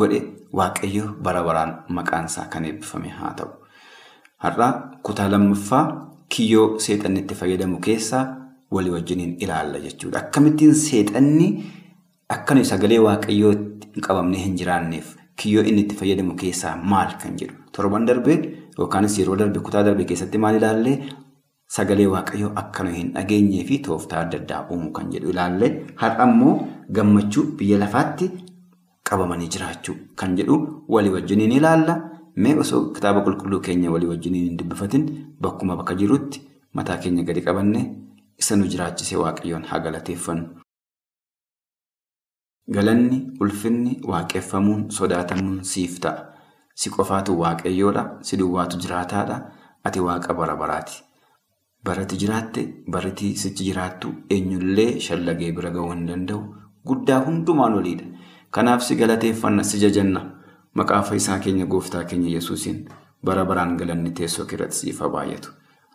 godhe 0.00 0.20
waaqayyo 0.60 1.04
bara 1.28 1.44
baraan 1.48 1.74
maqaansaa 1.98 2.46
kan 2.54 2.64
eebbifame 2.70 3.12
haa 3.18 3.34
ta'u. 3.42 3.50
Har'a 4.44 4.68
kutaa 5.02 5.28
lammaffaa 5.34 5.84
kiyyoo 6.28 6.66
seexanni 6.86 7.20
itti 7.26 7.34
fayyadamu 7.42 7.84
keessaa 7.88 8.24
walii 8.72 8.96
wajjiniin 8.96 9.36
ilaalla 9.44 9.78
jechuudha. 9.86 10.18
Akkamittiin 10.18 10.74
seexanni 10.74 11.48
akka 12.28 12.64
sagalee 12.64 12.98
waaqayyoo 13.08 13.52
hin 13.52 14.02
qabamnee 14.08 14.44
hin 14.44 14.56
jiraanneef 14.56 15.16
kiyyoo 15.42 15.64
inni 15.70 15.80
itti 15.84 15.96
fayyadamu 16.00 16.34
keessaa 16.42 16.74
maal 16.92 17.12
kan 17.22 17.36
jedhu 17.40 17.54
torban 17.78 18.06
darbee 18.10 18.38
yookaanis 18.78 19.18
yeroo 19.20 19.36
darbe 19.40 19.60
kutaa 19.68 19.82
darbe 19.88 20.04
keessatti 20.10 20.38
maal 20.44 20.56
ilaallee 20.60 20.98
sagalee 21.76 22.06
waaqayyoo 22.14 22.52
akka 22.62 22.84
nuyi 22.84 22.96
hin 23.00 23.12
dhageenyee 23.16 23.64
fi 23.70 23.78
tooftaa 23.88 24.20
adda 24.24 24.38
addaa 24.42 24.60
uumuu 24.74 24.90
kan 24.98 25.10
jedhu 25.14 25.30
ilaallee 25.34 25.72
har'a 26.02 26.26
immoo 26.32 26.54
gammachuu 26.98 27.44
biyya 27.62 27.78
lafaatti 27.84 28.30
qabamanii 29.10 29.48
jiraachuu 29.56 29.96
kan 30.22 30.36
jedhu 30.38 30.56
walii 30.94 31.10
wajjiniin 31.16 31.52
ilaalla. 31.58 31.96
Mee 32.42 32.54
osoo 32.62 32.80
kitaaba 32.96 33.20
qulqulluu 33.26 33.58
keenya 33.66 33.90
walii 33.92 34.08
wajjiniin 34.12 34.44
hin 34.48 34.56
dubbifatin 34.58 35.06
bakkuma 35.44 35.76
bakka 35.78 35.94
jirutti 36.00 36.42
mataa 36.78 36.96
keenya 37.04 37.22
gadi 37.30 37.40
qabanne 37.46 37.80
isa 38.42 38.56
nu 38.56 38.66
jiraachise 38.74 39.16
waaqayyoon 39.22 39.64
haa 39.70 39.78
galateeffannu. 39.86 40.44
Galanni 42.76 43.18
ulfinni 43.40 43.98
waaqeffamuun 44.10 44.90
sodaatamuun 44.90 45.62
siif 45.64 45.98
ta'a. 46.00 46.24
Si 46.74 46.90
qofaatu 46.90 47.36
waaqayyoodha. 47.42 48.04
Si 48.22 48.36
duwwaatu 48.36 48.78
jiraataadha. 48.82 49.36
Ati 49.84 50.00
waaqa 50.00 50.34
bara 50.34 50.56
baraati. 50.56 51.02
Barati 51.84 52.16
jiraatte 52.18 52.62
barati 52.88 53.34
sichi 53.36 53.64
jiraattu 53.68 54.08
eenyullee 54.30 55.00
shallagee 55.00 55.52
bira 55.52 55.70
ga'uu 55.70 55.92
hin 55.92 56.06
danda'u. 56.08 56.40
Guddaa 56.86 57.20
hundumaan 57.26 57.74
oliidha. 57.80 58.04
Kanaaf 58.50 58.82
si 58.82 58.96
galateeffanna 58.96 59.62
si 59.64 59.78
jajanna 59.80 60.20
maqaa 60.74 61.02
fayyisaa 61.02 61.38
keenya 61.38 61.66
gooftaa 61.66 62.04
keenya 62.04 62.30
yesuusiin 62.34 62.84
bara 63.24 63.44
baraan 63.44 63.76
galanni 63.76 64.10
teessoo 64.10 64.44
keerratti 64.46 64.76
siif 64.76 65.00
baay'atu. 65.14 65.50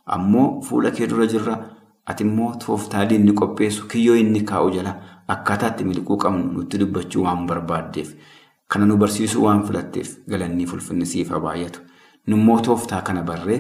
Ammoo 0.05 0.61
fuula 0.61 0.91
kee 0.91 1.07
dura 1.07 1.25
jirra 1.27 1.55
ati 2.05 2.23
immoo 2.23 2.53
tooftaa 2.65 3.03
inni 3.17 3.33
qopheessu 3.33 3.87
kiyyoo 3.87 4.15
inni 4.15 4.41
kaa'u 4.51 4.71
jala 4.75 4.93
akkaataa 5.27 5.69
itti 5.73 5.83
miliquu 5.89 6.17
qabnu 6.17 6.43
nutti 6.53 6.77
dubbachuu 6.79 7.23
waan 7.25 7.45
barbaaddeef 7.47 8.13
kana 8.67 8.85
nu 8.85 8.97
barsiisuu 8.97 9.43
waan 9.45 9.63
filatteef 9.67 10.09
galannii 10.29 10.65
fulfinni 10.67 11.05
siif 11.05 11.29
baay'atu. 11.29 11.79
Nummoo 12.27 12.59
tooftaa 12.61 13.01
kana 13.01 13.23
barree 13.23 13.59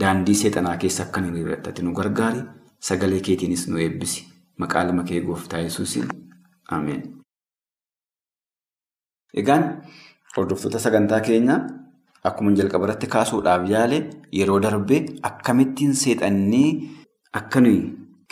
daandii 0.00 0.34
seexanaa 0.34 0.76
keessa 0.76 1.02
akka 1.02 1.20
hin 1.24 1.36
hir'atte 1.40 1.70
ati 1.70 1.82
nu 1.82 1.92
gargaari 1.98 2.40
sagalee 2.88 3.20
keetiinis 3.20 3.68
nu 3.68 3.78
eebbisi 3.78 4.24
maqaa 4.58 4.84
lama 4.86 5.02
kee 5.10 5.20
gooftaa 5.20 5.60
yesuusiin 5.66 6.08
ameen. 6.76 7.02
Egaan 9.34 9.64
hordoftoota 10.36 10.78
sagantaa 10.78 11.20
keenyaa 11.20 11.60
akkuma 12.28 12.52
jalqaba 12.58 12.86
irratti 12.86 13.06
kaasuudhaaf 13.14 13.68
yaale 13.70 13.98
yeroo 14.38 14.60
darbe 14.64 14.98
akkamittiin 15.30 15.94
seexannee 16.02 16.68
akka 17.40 17.60
nuyi 17.60 17.80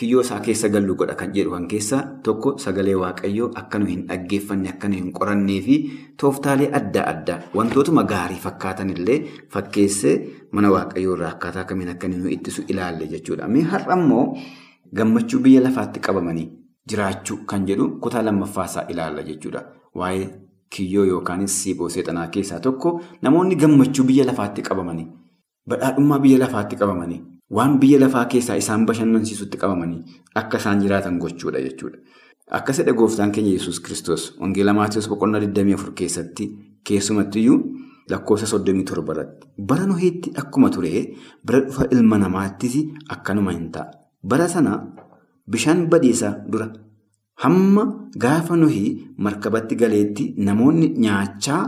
kiyyoo 0.03 0.21
isaa 0.27 0.39
keessa 0.47 0.69
gallu 0.77 0.95
godha 1.03 1.15
kan 1.23 1.33
jedhu 1.37 1.51
kan 1.57 1.67
keessaa 1.73 2.01
tokko 2.29 2.53
sagalee 2.65 2.95
waaqayyoo 3.03 3.51
akka 3.63 3.79
nuyi 3.83 3.93
hin 3.95 4.07
dhaggeeffanne 4.13 4.69
akka 4.75 4.89
nuyi 4.93 5.01
hin 5.03 5.13
qorannee 5.19 5.59
fi 5.69 5.77
tooftaalee 6.23 6.71
adda 6.81 7.05
addaa 7.13 7.39
wantootuma 7.61 8.05
gaarii 8.13 8.41
fakkaatan 8.47 8.91
illee 8.97 9.19
fakkeessee 9.57 10.15
mana 10.59 10.71
waaqayyoo 10.77 11.15
irraa 11.19 11.31
akkaataa 11.37 11.65
kamiin 11.73 11.89
akka 11.95 12.09
nu 12.15 12.29
ittisu 12.37 12.63
ilaalle 12.75 13.07
jechuudha. 13.15 13.49
Mee 13.57 13.63
har'a 13.75 13.97
immoo 14.01 14.25
gammachuu 15.01 15.41
biyya 15.49 15.61
lafaatti 15.67 16.01
qabamanii 16.07 16.49
jiraachuu 16.91 17.37
kan 17.53 17.67
jedhu 17.73 17.89
kutaa 18.07 18.23
lammaffaasaa 18.29 18.87
ilaalla 18.95 19.23
jechuudha. 19.29 19.63
Waa'ee 20.01 20.27
kiyyoo 20.77 21.05
yookaanis 21.13 21.55
siiboo 21.63 21.89
seexanaa 21.95 22.27
keessaa 22.37 22.61
tokko 22.67 22.93
namoonni 23.23 23.57
gammachuu 23.63 24.05
biyya 24.11 24.25
lafaatti 24.31 24.63
qabamanii 24.69 25.07
badhaadhummaa 25.69 26.19
biyya 26.27 26.39
lafaatti 26.45 26.77
qabamanii 26.83 27.21
waan 27.57 27.79
biyya 27.81 27.99
lafaa 28.01 28.25
keessaa 28.33 28.57
isaan 28.63 28.87
bashannansiisutti 28.89 29.59
qabamanii 29.63 30.03
akka 30.41 30.59
isaan 30.59 30.81
jiraatan 30.83 31.19
gochuudha 31.23 31.61
jechuudha. 31.67 31.99
Akka 32.59 32.73
sedha 32.73 32.93
gooftaan 32.93 33.33
keenya 33.33 33.53
Yesuus 33.57 33.81
Kiristoos 33.81 34.23
wangeela 34.41 34.73
Maatiyoos 34.75 35.09
boqonnaa 35.09 35.41
24 35.41 35.93
keessatti 36.01 36.45
keessumattiyyuu 36.89 37.59
lakkoofsa 38.11 38.47
37 38.47 39.13
irratti 39.15 39.47
bara 39.69 39.87
Noheetti 39.87 40.33
akkuma 40.43 40.71
ture 40.71 40.91
bara 41.47 41.61
dhufa 41.67 41.87
ilma 41.97 42.19
namaattis 42.19 42.75
akkanuma 43.09 43.53
hin 43.53 43.71
ta'a. 43.73 43.91
Bara 44.29 44.49
sana 44.49 44.73
bishaan 45.51 45.87
badiisaa 45.91 46.35
dura 46.53 46.67
hamma 47.45 47.85
gaafa 48.25 48.57
Nohii 48.57 49.15
markabatti 49.19 49.77
galeetti 49.77 50.35
namoonni 50.49 50.89
nyaachaa 51.05 51.63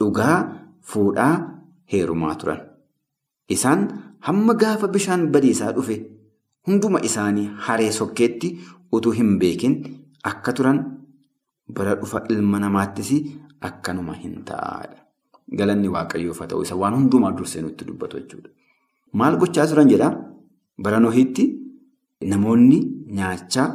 dhugaa 0.00 0.36
fuudhaa 0.80 1.34
heerumaa 1.92 2.34
turan. 2.34 2.60
Isaan 3.48 3.88
hamma 4.26 4.54
gaafa 4.62 4.88
bishaan 4.96 5.28
badiisaa 5.36 5.72
dhufe 5.76 5.96
hunduma 6.66 7.00
isaanii 7.08 7.46
haree 7.68 7.92
sokkeetti 7.98 8.50
utuu 8.98 9.12
hin 9.20 9.38
beekin 9.38 9.74
akka 10.30 10.52
turan 10.58 10.78
bara 11.78 11.94
dhufa 12.02 12.22
ilma 12.34 12.58
namaattis 12.64 13.10
akkanuma 13.68 14.14
hin 14.22 14.44
ta'aadha. 14.48 14.98
Galanni 15.58 15.88
waaqayyoof 15.94 16.38
haa 16.40 16.46
ta'u 16.52 16.62
isa 16.66 16.76
waan 16.82 16.94
hundumaa 16.98 17.32
dursee 17.38 17.62
nutti 17.62 17.84
dubbatu 17.88 18.18
jechuudha. 18.20 18.50
Maal 19.12 19.36
gochaa 19.42 19.66
turan 19.70 19.88
jedhaa? 19.92 20.12
Bara 20.82 20.98
Nohiitti 21.00 21.44
namoonni 22.30 22.78
nyaachaa 23.18 23.68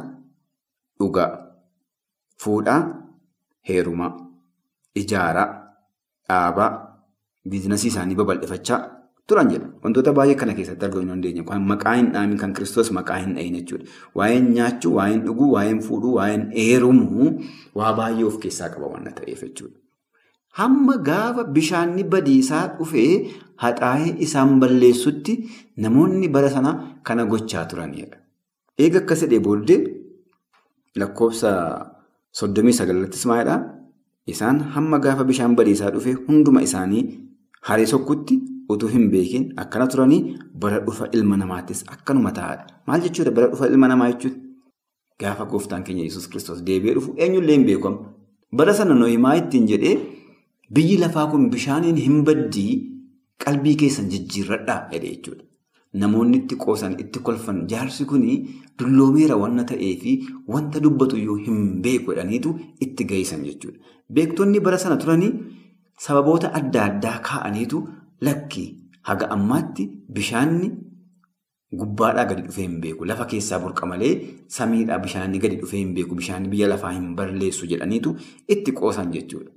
dhugaa, 1.00 1.28
fuudhaa, 2.42 2.80
heerumaa, 3.68 4.10
ijaaraa, 5.02 5.48
dhaabaa, 6.28 6.70
biizinasii 7.48 7.88
isaanii 7.92 8.14
babal'ifachaa 8.20 8.80
turan 9.32 9.50
jedha. 9.52 9.66
Wantoota 9.84 10.12
baay'ee 10.18 10.34
kana 10.42 10.54
keessatti 10.58 10.84
arguu 10.88 11.00
hin 11.02 11.08
dandeenye. 11.14 11.42
Maqaa 11.72 11.94
hin 11.98 12.08
dhaamin 12.14 12.38
kan 12.44 12.52
Kiristoos 12.58 12.90
maqaa 12.98 13.18
hin 13.24 13.34
dhahin 13.36 13.54
jechuudha. 13.60 13.86
Waa'een 14.20 14.48
nyaachuu, 14.56 14.94
waa'een 14.98 15.20
dhuguu, 15.26 15.50
waa'een 15.56 15.80
fuudhuu, 15.88 16.14
waa'een 16.18 16.42
heerumuu 16.56 17.28
waa 17.82 17.92
baay'ee 18.00 18.24
of 18.32 18.38
keessaa 18.46 18.68
qaba 18.74 18.86
waan 18.94 19.08
ta'eef 19.20 19.42
jechuudha. 19.46 19.76
Hamma 20.60 20.96
gaafa 21.08 21.44
bishaanni 21.56 22.04
badiisaa 22.14 22.64
dhufee 22.78 23.10
haxaa'ee 23.64 24.14
isaan 24.26 24.56
balleessutti 24.64 25.34
namoonni 25.84 26.28
bara 26.36 26.50
sana 26.56 26.72
kana 27.10 27.24
gochaa 27.34 27.64
turanidha. 27.72 28.16
Eega 28.84 28.98
akka 29.04 29.16
sedhee 29.22 29.38
booddee 29.46 29.78
lakkoofsa 31.02 31.50
soddomii 32.40 32.72
sagallattis 32.80 33.26
maalidhaa? 33.30 33.60
Isaan 34.32 34.58
hamma 34.74 34.98
gaafa 35.04 35.24
bishaan 35.30 35.54
badiisaa 35.58 35.90
dhufee 35.94 36.14
hunduma 36.26 36.62
isaanii 36.66 37.02
haree 37.68 37.86
sokkutti 37.92 38.36
utuu 38.74 38.88
hin 38.94 39.08
beekin 39.14 39.44
akkana 39.62 39.86
turanii 39.94 40.20
bara 40.62 40.78
dhufa 40.86 41.08
ilma 41.18 41.36
namaattis 41.42 41.82
akkanuma 41.94 42.32
ta'aadha. 42.38 42.66
Maal 42.86 43.00
jechuudha 43.06 43.30
bara 43.36 43.48
dhufa 43.52 43.66
ilma 43.72 43.88
namaa 43.92 44.10
jechuudha? 44.12 44.38
Gaafa 45.20 45.44
gooftaan 45.52 45.82
keenya 45.84 46.04
Yesuus 46.08 46.28
Kiristoos 46.28 46.62
deebi'ee 46.70 46.94
dhufu 46.98 47.14
eenyullee 47.16 47.56
hin 47.58 47.66
beekamu. 47.66 47.98
Bara 48.56 48.74
sana 48.74 48.94
Nohimaa 48.94 49.34
ittiin 49.42 49.66
jedhee 49.72 49.96
biyyi 50.74 50.96
lafaa 51.02 51.26
kun 51.34 51.50
bishaaniin 51.50 51.96
hin 52.06 52.24
baddii 52.24 52.72
qalbii 53.44 53.76
keessan 53.82 54.08
jijjiirradhaa 54.14 54.80
jedhee 54.92 55.14
jechuudha. 55.14 55.44
Namoonni 56.00 56.36
itti 56.38 56.56
qoosan 56.64 56.92
itti 57.02 57.18
kolfan 57.28 57.62
jaarsi 57.70 58.04
kun 58.10 58.24
dulloomeera 58.78 59.36
wanna 59.36 59.64
ta'ee 59.70 59.94
fi 60.02 60.12
wanta 60.54 60.80
dubbatu 60.84 61.16
yoo 61.28 61.36
hin 61.46 61.80
beeku 61.86 62.12
jedhaniitu 62.12 62.52
itti 62.86 63.04
gahisan 63.12 63.42
jechuudha. 63.44 63.78
Beektonni 64.12 64.60
bara 64.60 64.78
sana 64.78 64.96
turanii 64.96 65.32
sababoota 66.06 66.52
adda 66.60 66.84
addaa 66.84 67.18
kaa'aniitu 67.28 67.82
lakki 68.28 68.64
haga 69.08 69.30
ammaatti 69.36 69.84
bishaanni 70.16 70.68
gubbaadhaa 71.80 72.24
gadi 72.30 72.42
dhufee 72.46 72.62
hin 72.66 72.80
beeku. 72.84 73.04
Lafa 73.10 73.24
keessaa 73.32 73.58
burqa 73.64 73.86
malee 73.92 74.12
samiidhaa 74.56 74.98
bishaanni 75.04 75.38
gadi 75.44 75.56
dhufee 75.62 75.78
hin 75.82 75.94
beeku. 75.98 76.14
Bishaanni 76.20 76.48
biyya 76.54 76.68
lafaa 76.72 76.92
hin 76.96 77.14
balleessu 77.20 77.66
jedhaniitu 77.72 78.14
itti 78.54 78.72
qoosan 78.80 79.12
jechuudha. 79.16 79.50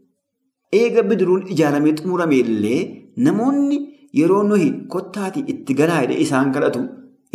Eega 0.79 1.03
bidiruun 1.09 1.47
ijaaramee 1.55 1.93
xumurame 2.01 2.37
illee 2.43 2.81
namoonni 3.27 3.79
yeroo 4.19 4.43
nuyi 4.51 4.69
kottaatii 4.95 5.43
itti 5.55 5.73
galaa 5.81 6.01
jedhee 6.05 6.19
isaan 6.27 6.51
kadhatu 6.57 6.83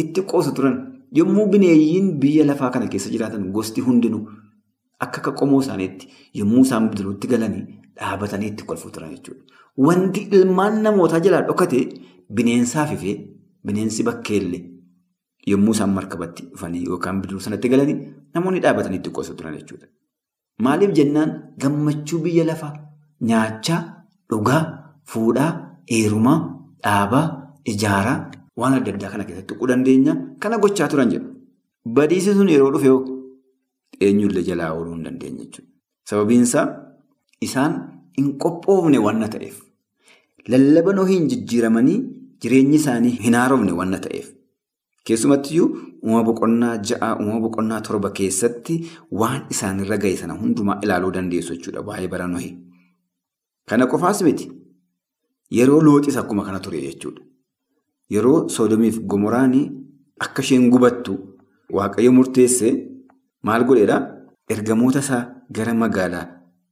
itti 0.04 0.22
qoosu 0.32 0.52
turan. 0.60 0.76
Yommuu 1.18 1.46
bineeyyiin 1.52 2.08
biyya 2.22 2.44
lafaa 2.46 2.70
kana 2.70 2.86
keessa 2.94 3.10
jiraatan 3.14 3.50
gosti 3.52 3.80
hundinuu 3.86 4.24
akka 5.04 5.18
akka 5.20 5.32
qomoo 5.40 5.60
isaaniitti 5.64 6.08
yommuu 6.40 6.62
isaan 6.66 6.88
bidiruutti 6.90 7.26
galanii 7.32 7.62
dhaabatanii 8.00 8.48
itti 8.52 8.64
kolfu 8.70 8.90
turan 8.96 9.10
jechuudha. 9.14 9.42
Wanti 9.86 10.20
ilmaan 10.38 10.82
namootaa 10.84 11.20
jalaa 11.26 11.42
dhokate 11.48 11.80
bineensaaf 12.38 12.92
ifee 12.96 13.14
bineensi 13.66 14.02
bakkeellee 14.08 14.62
yommuu 15.52 15.74
isaan 15.76 15.90
markabatti 15.98 16.42
dhufanii 16.52 16.84
yookaan 16.88 17.20
bidiruu 17.22 17.40
sanatti 17.46 17.68
galanii 17.74 17.96
namoonni 18.34 18.60
dhaabatanii 18.64 18.98
itti 19.00 19.10
qoosu 19.18 19.34
turan 19.38 19.54
jechuudha. 19.58 19.86
Maaliif 20.64 20.92
jennaan 20.98 21.30
gammachuu 21.62 22.18
biyya 22.24 22.44
lafaa 22.48 22.72
nyaachaa, 23.28 23.80
dhugaa, 24.30 24.62
fuudhaa, 25.12 25.52
heerumaa, 25.92 26.38
dhaabaa, 26.84 27.26
ijaaraa 27.72 28.18
waan 28.62 28.74
adda 28.80 28.92
addaa 28.96 29.10
kana 29.12 29.24
keessatti 29.28 29.54
tuquu 29.54 29.66
dandeenya 29.70 30.16
kana 30.40 30.58
gochaa 30.64 30.88
turan 30.94 31.10
jedhu. 31.14 31.28
Badiisi 31.96 32.34
sun 32.40 32.48
yeroo 32.54 32.72
dhufe 32.74 32.90
eenyullee 34.06 34.42
jalaa 34.50 34.72
ooluu 34.74 34.94
hin 34.96 35.04
dandeenye 35.06 35.44
jechuudha. 35.44 35.70
Sababiin 36.10 36.42
isaa 36.48 36.66
isaan 37.48 37.72
hin 38.18 38.34
qophoofne 38.44 38.98
wanna 39.06 39.28
ta'eef. 39.34 39.56
Lallaba 40.46 40.92
Nohiin 40.92 41.28
jijjiiramanii 41.28 41.98
jireenyi 42.42 42.76
isaanii 42.76 43.10
hin 43.24 43.34
haaromne 43.34 43.72
wanna 43.72 43.98
ta'eef. 43.98 44.28
Keessumattiyyuu 45.04 45.68
uumama 46.02 46.24
boqonnaa 46.28 46.76
ja'a, 46.90 47.16
uumama 47.20 47.40
boqonnaa 47.40 47.80
torba 47.80 48.10
keessatti 48.10 48.76
waan 49.10 49.42
isaanirra 49.50 49.96
gahe 50.04 50.16
sana 50.16 50.34
hundumaa 50.40 50.78
ilaaluu 50.86 51.10
dandeessu 51.16 51.54
jechuudha 51.56 51.80
waa'ee 51.90 52.08
bara 52.08 52.26
Nohii. 52.28 52.52
Kana 53.68 53.86
qofaas 53.86 54.22
miti 54.22 54.50
yeroo 55.58 55.80
looxis 55.88 56.16
akkuma 56.22 56.44
kana 56.44 56.60
ture 56.60 56.80
jechuudha. 56.86 57.22
Yeroo 58.10 58.48
Soodomiif 58.48 59.00
Gomoraanii 59.00 59.66
akka 60.20 60.42
isheen 60.42 60.70
gubattu 60.70 61.18
Waaqayyo 61.76 62.12
murteessee 62.12 62.72
maal 63.42 63.64
godheedhaa? 63.64 64.00
Ergamoota 64.48 64.98
isaa 65.04 65.22
gara 65.52 65.74
magaalaa 65.74 66.26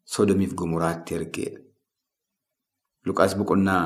Soodomiif 0.05 0.55
Gomoraatti 0.55 1.15
ergeedha. 1.15 1.61
Luqaas 3.07 3.37
boqonnaa 3.39 3.85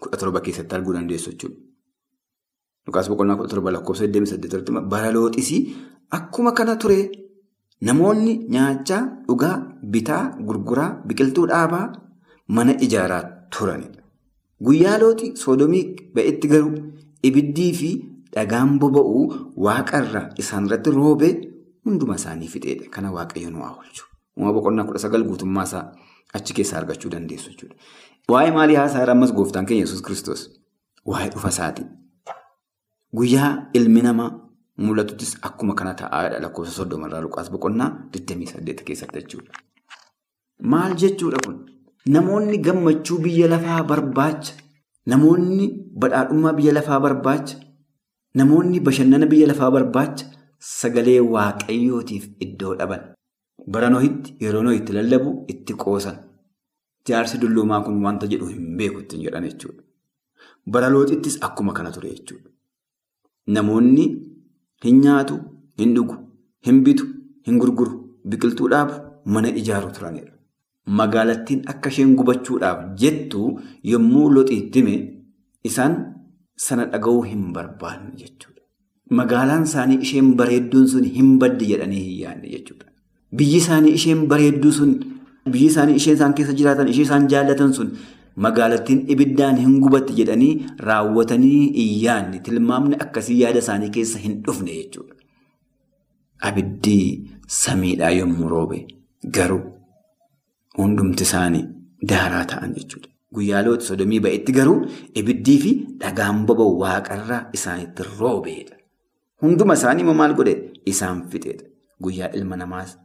kudha 0.00 0.16
torba 0.20 0.40
keessatti 0.40 0.74
arguu 0.74 0.92
dandeessu 0.96 1.30
jechuudha. 1.32 1.56
Luqaas 2.86 3.08
boqonnaa 3.10 3.36
kudha 3.38 3.48
torba 3.54 3.70
lakkoofsa 3.74 4.06
28 4.06 4.80
bara 4.92 5.10
looxisii 5.14 5.60
akkuma 6.10 6.52
kana 6.52 6.76
ture 6.76 7.10
namoonni 7.80 8.34
nyaachaa, 8.54 9.02
dhugaa, 9.26 9.56
bitaa, 9.92 10.24
gurguraa, 10.46 10.90
biqiltuu 11.06 11.46
dhaabaa 11.50 11.86
mana 12.48 12.72
ijaaraa 12.86 13.22
turanidha. 13.50 14.02
Guyyaa 14.62 14.98
looxi 15.02 15.36
soodomii 15.36 15.84
ba'etti 16.14 16.48
garuu 16.52 16.74
ibiddii 17.22 17.72
fi 17.80 17.90
dhagaan 18.34 18.78
boba'uu 18.82 19.24
waaqarraa 19.66 20.28
isaanirratti 20.42 20.90
roobee 20.90 21.32
hunduma 21.84 22.14
isaanii 22.20 22.48
fixeedha. 22.54 22.90
Kana 22.90 23.10
waaqayyo 23.16 23.50
nu 23.50 23.62
haa 23.62 23.74
oolchu. 23.78 24.04
Uumama 24.36 24.52
boqonnaa 24.58 24.84
kudha 24.86 24.98
sagal 25.04 25.24
guutummaa 25.28 25.64
isaa 25.70 25.84
achi 26.38 26.54
keessaa 26.58 26.78
argachuu 26.82 27.10
dandeessu 27.14 27.50
jechuudha. 27.50 27.74
Waa'ee 28.32 28.50
maalii 28.56 28.76
haasaa 28.80 29.06
ammas 29.16 29.32
gooftaan 29.38 29.66
keenya 29.66 29.84
Yesuus 29.84 30.02
Kiristoos? 30.06 30.42
Waa'ee 31.06 31.28
dhufa 31.34 31.48
isaati. 31.54 31.82
Guyyaa 33.16 33.52
ilmi 33.74 34.02
namaa 34.02 34.30
mul'atuttis 34.86 35.36
akkuma 35.48 35.74
kana 35.74 35.94
taa'aadha 36.00 36.40
lakkoofsa 36.44 36.72
soddomarraa 36.78 37.20
Luqaas 37.26 37.50
boqonnaa 37.54 37.90
28 38.16 38.84
keessatti 38.90 39.18
jechuudha. 39.20 39.52
Maal 40.72 40.94
jechuudha 41.02 41.38
kun? 41.44 41.56
Namoonni 42.14 42.58
gammachuu 42.66 43.18
biyya 43.24 43.48
lafaa 43.54 43.82
barbaacha. 43.90 44.54
Namoonni 45.06 45.66
badhaadhummaa 46.04 46.52
biyya 46.60 46.72
lafaa 46.78 47.00
barbaacha. 47.06 47.56
Namoonni 48.40 48.80
bashannana 48.80 49.26
biyya 49.32 49.46
lafaa 49.52 49.70
barbaacha 49.76 50.26
sagalee 50.58 51.20
waaqayyootiif 51.34 52.24
iddoo 52.46 52.74
dhaban. 52.80 53.02
Bara 53.66 53.88
Nohitti 53.90 54.36
yeroo 54.40 54.62
Nohi 54.62 54.80
lallabu 54.92 55.44
itti 55.48 55.74
qoosan. 55.74 56.16
Jaarsi 57.08 57.38
dulloomaa 57.38 57.80
kun 57.84 58.02
wanta 58.04 58.26
jedhu 58.26 58.46
hin 58.46 58.76
beeku 58.76 59.00
ittiin 59.00 59.22
jedhan 59.22 59.44
jechuudha. 59.48 59.82
Bara 60.66 60.90
Looxittis 60.90 61.38
akkuma 61.40 61.72
kana 61.72 61.90
ture 61.92 62.10
jechuudha. 62.10 62.50
Namoonni 63.46 64.04
hin 64.84 65.00
nyaatu, 65.00 65.38
hin 65.78 65.94
dhugu, 65.94 66.16
hin 66.66 66.82
bitu, 66.84 67.06
hin 67.46 67.58
gurguru, 67.58 68.20
biqiltuu 68.28 68.68
mana 69.24 69.48
ijaaru 69.48 69.92
turanidha. 69.92 70.32
Magaalattiin 70.86 71.62
akka 71.72 71.90
isheen 71.90 72.14
gubachuudhaaf 72.16 72.96
jettu 73.00 73.58
yommuu 73.84 74.28
Looxitti 74.34 74.80
hime 74.80 74.94
isaan 75.64 75.94
sana 76.56 76.86
dhaga'uu 76.86 77.22
hin 77.22 77.52
barbaanne 77.52 78.16
jechuudha. 78.22 78.62
Magaalaan 79.10 79.62
isaanii 79.68 80.00
isheen 80.06 80.34
bareedduun 80.36 80.88
sun 80.88 81.04
hin 81.18 81.38
baddi 81.38 81.70
jedhanii 81.72 82.02
hin 82.06 82.18
yaadne 82.24 82.50
jechuudha. 82.54 82.91
Biyyi 83.40 83.56
isaanii 83.62 83.92
isheen 83.98 84.26
bareedduu 84.30 84.72
sun 84.78 84.90
biyyi 85.52 85.66
isaanii 85.72 85.96
isheen 86.00 86.16
isaan 86.18 86.34
keessa 86.38 86.52
jiraatan 86.58 86.88
ishee 86.94 87.04
isaan 87.08 87.28
jaallatan 87.32 87.72
sun 87.78 87.92
magaalattiin 88.46 89.00
ibiddaan 89.14 89.56
hin 89.62 89.78
gubatti 89.84 90.12
jedhanii 90.18 90.52
raawwatanii 90.88 91.60
hin 91.78 91.92
yaadne 92.06 92.40
tilmaamni 92.48 92.96
akkasii 93.04 93.38
yaada 93.42 93.58
isaanii 93.64 93.90
keessa 93.96 94.18
hin 94.24 94.34
dhufne 94.46 94.72
jechuudha. 94.78 95.14
Abiddi 96.48 96.98
samiidhaa 97.62 98.10
yommuu 98.18 98.48
roobe 98.54 98.78
garuu 99.38 99.62
hundumti 100.78 101.22
isaanii 101.28 101.64
daaraa 102.12 102.44
ta'an 102.52 102.74
jechuudha. 102.78 103.08
Guyyaa 103.34 103.62
looti 103.66 103.86
sodomii 103.90 104.20
ba'etti 104.24 104.52
garuu 104.58 104.78
ibiddii 105.20 105.58
fi 105.64 105.70
dhagaan 106.00 106.42
boba'u 106.48 106.72
waaqarraa 106.82 107.42
isaanitti 107.58 108.02
roobeedha. 108.18 108.76
Hunduma 109.42 109.74
isaanii 109.80 110.04
maal 110.20 110.34
godhe 110.40 110.54
isaan 110.94 111.22
fixeedha. 111.30 111.64
Guyyaa 112.02 112.30
ilma 112.40 112.56
namaas 112.62 112.96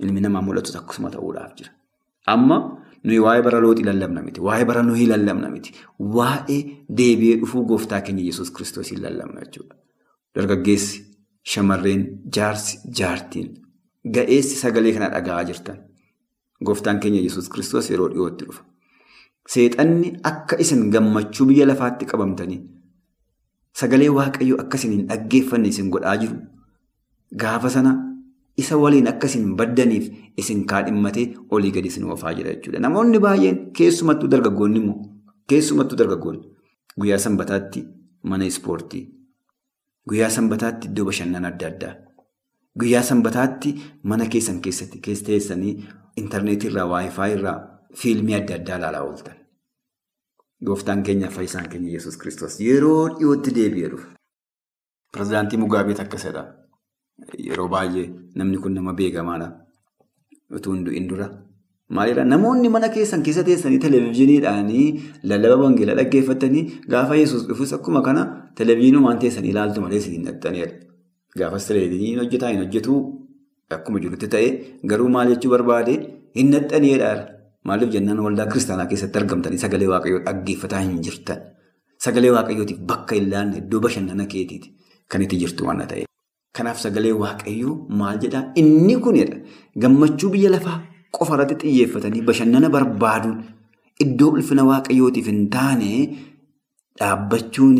ilmi 0.00 0.20
namaa 0.20 0.42
mul'atus 0.42 0.76
akkasuma 0.80 1.10
ta'uudhaaf 1.10 1.52
jira. 1.58 1.70
Amma 2.26 2.58
nuyi 3.04 3.18
waa'ee 3.24 3.42
bara 3.46 3.60
looxii 3.64 3.84
lallabna 3.88 4.22
miti. 4.22 4.40
Waa'ee 4.40 4.64
bara 4.70 4.82
nuyi 4.82 5.06
lallabna 5.12 5.48
miti. 5.50 5.72
Waa'ee 5.98 6.60
deebi'ee 6.98 7.36
dhufuu 7.40 7.64
gooftaa 7.70 8.00
keenya 8.06 8.24
Yesuus 8.28 8.50
kiristoosiin 8.50 9.02
lallabna 9.02 9.40
jechuudha. 9.44 9.74
Dargaggeessi, 10.34 11.02
shamarreen, 11.52 12.02
jaarsi, 12.36 12.78
jaartiin 12.98 13.52
ga'eessi 14.14 14.56
sagalee 14.62 14.92
kana 14.96 15.08
dhaga'aa 15.14 15.44
jirtan. 15.50 15.78
Gooftaan 16.64 17.00
keenya 17.00 17.20
Yesuus 17.22 17.48
kiristoos 17.48 17.90
yeroo 17.90 18.08
dhiyootti 18.14 18.44
dhufa. 18.48 18.64
Seexanni 19.52 20.12
akka 20.30 20.56
isin 20.58 20.90
gammachuu 20.90 21.46
biyya 21.46 21.66
lafaatti 21.66 22.06
qabamtanii 22.12 22.60
sagalee 23.80 24.08
waaqayyoo 24.18 24.58
akka 24.62 24.76
isin 24.78 24.92
hin 24.92 25.06
dhaggeeffanne 25.08 25.68
isin 25.68 25.90
godhaa 25.94 26.16
jiru. 26.22 26.36
Gaafa 27.42 27.70
sana 27.70 27.92
isa 28.62 28.76
waliin 28.82 29.08
akka 29.12 29.26
isin 29.30 29.50
baddaniif 29.56 30.06
isin 30.42 30.64
kaadhimmatee 30.72 31.26
olii 31.50 31.70
gadi 31.76 31.88
isin 31.92 32.04
oofaa 32.04 32.34
jira 32.38 32.54
jechuudha. 32.54 32.78
Namoonni 32.80 33.18
baay'een 33.26 33.58
keessumattuu 33.78 34.28
dargaggoonni 34.30 34.78
immoo 34.82 34.96
keessumattuu 35.52 35.98
dargaggoonni 35.98 36.48
guyyaa 37.00 37.18
sanbataatti 37.26 37.84
mana 38.22 38.44
ispoortii, 38.50 39.04
guyyaa 40.08 40.30
sanbataatti 40.36 40.88
iddoo 40.88 41.04
bashannana 41.08 41.48
adda 41.52 41.66
addaa, 41.72 41.94
guyyaa 42.80 43.02
sanbataatti 43.08 43.74
mana 44.02 44.26
keessan 44.34 44.60
keessatti 44.66 44.98
keessa 45.08 45.24
teessanii 45.26 45.74
intarneetii 46.22 46.70
irraa 46.70 46.86
waayifaa 46.92 47.26
irraa 47.36 47.56
fiilmii 48.02 48.34
adda 48.40 48.54
addaa 48.60 48.78
ilaalaa 48.78 49.02
ooltan. 49.08 49.34
Gooftaan 50.66 51.02
keenya 51.02 51.28
fayyisaan 51.30 51.68
keenya 51.68 51.92
Yesuus 51.92 52.16
kiristoos 52.20 52.60
yeroo 52.60 53.08
dhiyootti 53.18 53.54
deebi'ee 53.58 53.88
dhufa. 53.94 54.08
Pireezidaantii 55.12 55.58
Mugaabeet 55.58 56.00
akkasidha. 56.00 56.44
Yeroo 57.48 57.68
baay'ee 57.74 58.06
namni 58.34 58.58
kun 58.62 58.74
nama 58.78 58.92
beekamaadha. 59.00 59.48
Utuu 60.56 60.74
hin 60.96 61.08
dura. 61.08 61.28
Maalidhaa 61.96 62.24
namoonni 62.24 62.68
mana 62.74 62.88
keessan 62.94 63.22
keessa 63.26 63.44
teessanii 63.48 63.78
televezyiiniidhaan 63.84 64.70
lallaba 65.30 65.56
wangeelaa 65.62 65.94
dhaggeeffatanii 66.00 66.62
gaafa 66.94 67.16
Yesuus 67.20 67.46
dhufus 67.48 67.72
akkuma 67.76 68.02
kana 68.08 68.24
televezyiinumaan 68.58 69.18
teessanii 69.22 69.50
ilaaltu 69.54 69.80
malee 69.84 69.98
isin 70.02 70.12
hin 70.16 70.24
dhaqxanidha. 70.28 70.72
Gaafas 71.38 71.66
televezyiiniin 71.68 72.18
hojjetaa 72.22 72.50
hin 72.52 72.60
hojjetuu 72.64 72.98
akkuma 73.76 74.00
jirutti 74.04 74.28
ta'e 74.34 74.48
garuu 74.92 75.08
maal 75.16 75.28
jechuu 75.34 75.50
barbaade 75.54 75.94
hin 76.40 76.50
dhaqxanidha. 76.56 77.12
Maaliif 77.68 77.90
jennaan 77.94 78.20
waldaa 78.26 78.46
kiristaanaa 78.50 78.86
keessatti 78.90 79.18
argamtanii 79.22 79.58
sagalee 79.64 79.88
waaqayyoo 79.92 80.24
dhaggeeffataa 80.26 80.80
hin 80.88 80.98
jirtan. 81.06 81.38
Sagalee 82.04 82.30
waaqayyootiif 82.36 82.78
bakka 82.90 83.14
hin 83.20 83.30
laanne 83.32 83.56
iddoo 83.62 83.80
bashannana 83.86 84.26
keetiiti 84.34 84.68
kan 85.14 85.22
itti 85.28 85.36
jirtu 85.44 85.64
waan 85.70 85.82
ta'eef. 85.92 86.06
Kanaaf 86.56 86.78
sagalee 86.84 87.12
waaqayyoo 87.22 87.74
maal 88.00 88.18
jedhaa 88.24 88.44
inni 88.62 88.96
kunidha. 89.06 89.36
Gammachuu 89.82 90.30
biyya 90.34 90.50
lafaa 90.54 90.78
qofa 91.18 91.34
irratti 91.36 91.56
xiyyeeffatanii 91.62 92.22
bashannana 92.28 92.68
barbaaduun 92.76 93.36
iddoo 94.04 94.30
ulfina 94.36 94.64
waaqayyootiif 94.70 95.26
hin 95.32 95.42
taane 95.56 95.90
dhaabbachuun 96.98 97.78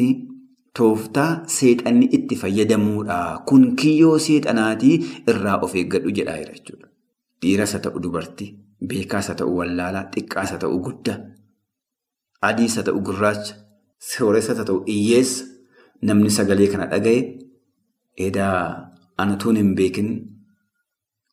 tooftaa 0.78 1.30
seexanni 1.56 2.06
itti 2.18 2.36
fayyadamuudha. 2.42 3.18
Kun 3.48 3.64
kiyyoo 3.76 4.18
seexanaatii 4.26 4.94
irraa 5.32 5.58
of 5.68 5.74
eeggadhu 5.74 6.10
jedhaa 6.20 6.36
jechuudha. 6.42 6.88
Dhiiras 7.42 7.72
haa 7.76 7.80
ta'u 7.86 8.00
dubartii, 8.02 8.50
beekaas 8.90 9.28
haa 9.30 9.38
ta'u 9.40 9.56
wallaalaa, 9.58 10.04
xiqqaas 10.14 10.50
haa 10.52 10.58
ta'u 10.64 10.78
guddaa, 10.86 11.16
adiis 12.48 12.76
haa 12.76 12.84
ta'u 12.88 13.00
gurraacha, 13.08 13.54
sooressa 14.12 14.54
haa 14.56 14.64
ta'u 14.70 14.78
hiyyeessa 14.86 15.44
namni 16.02 16.30
sagalee 16.38 16.68
kana 16.72 16.86
dhaga'e. 16.92 17.20
Edaa 18.16 18.92
anatuun 19.18 19.56
hin 19.60 19.74
beekin 19.76 20.10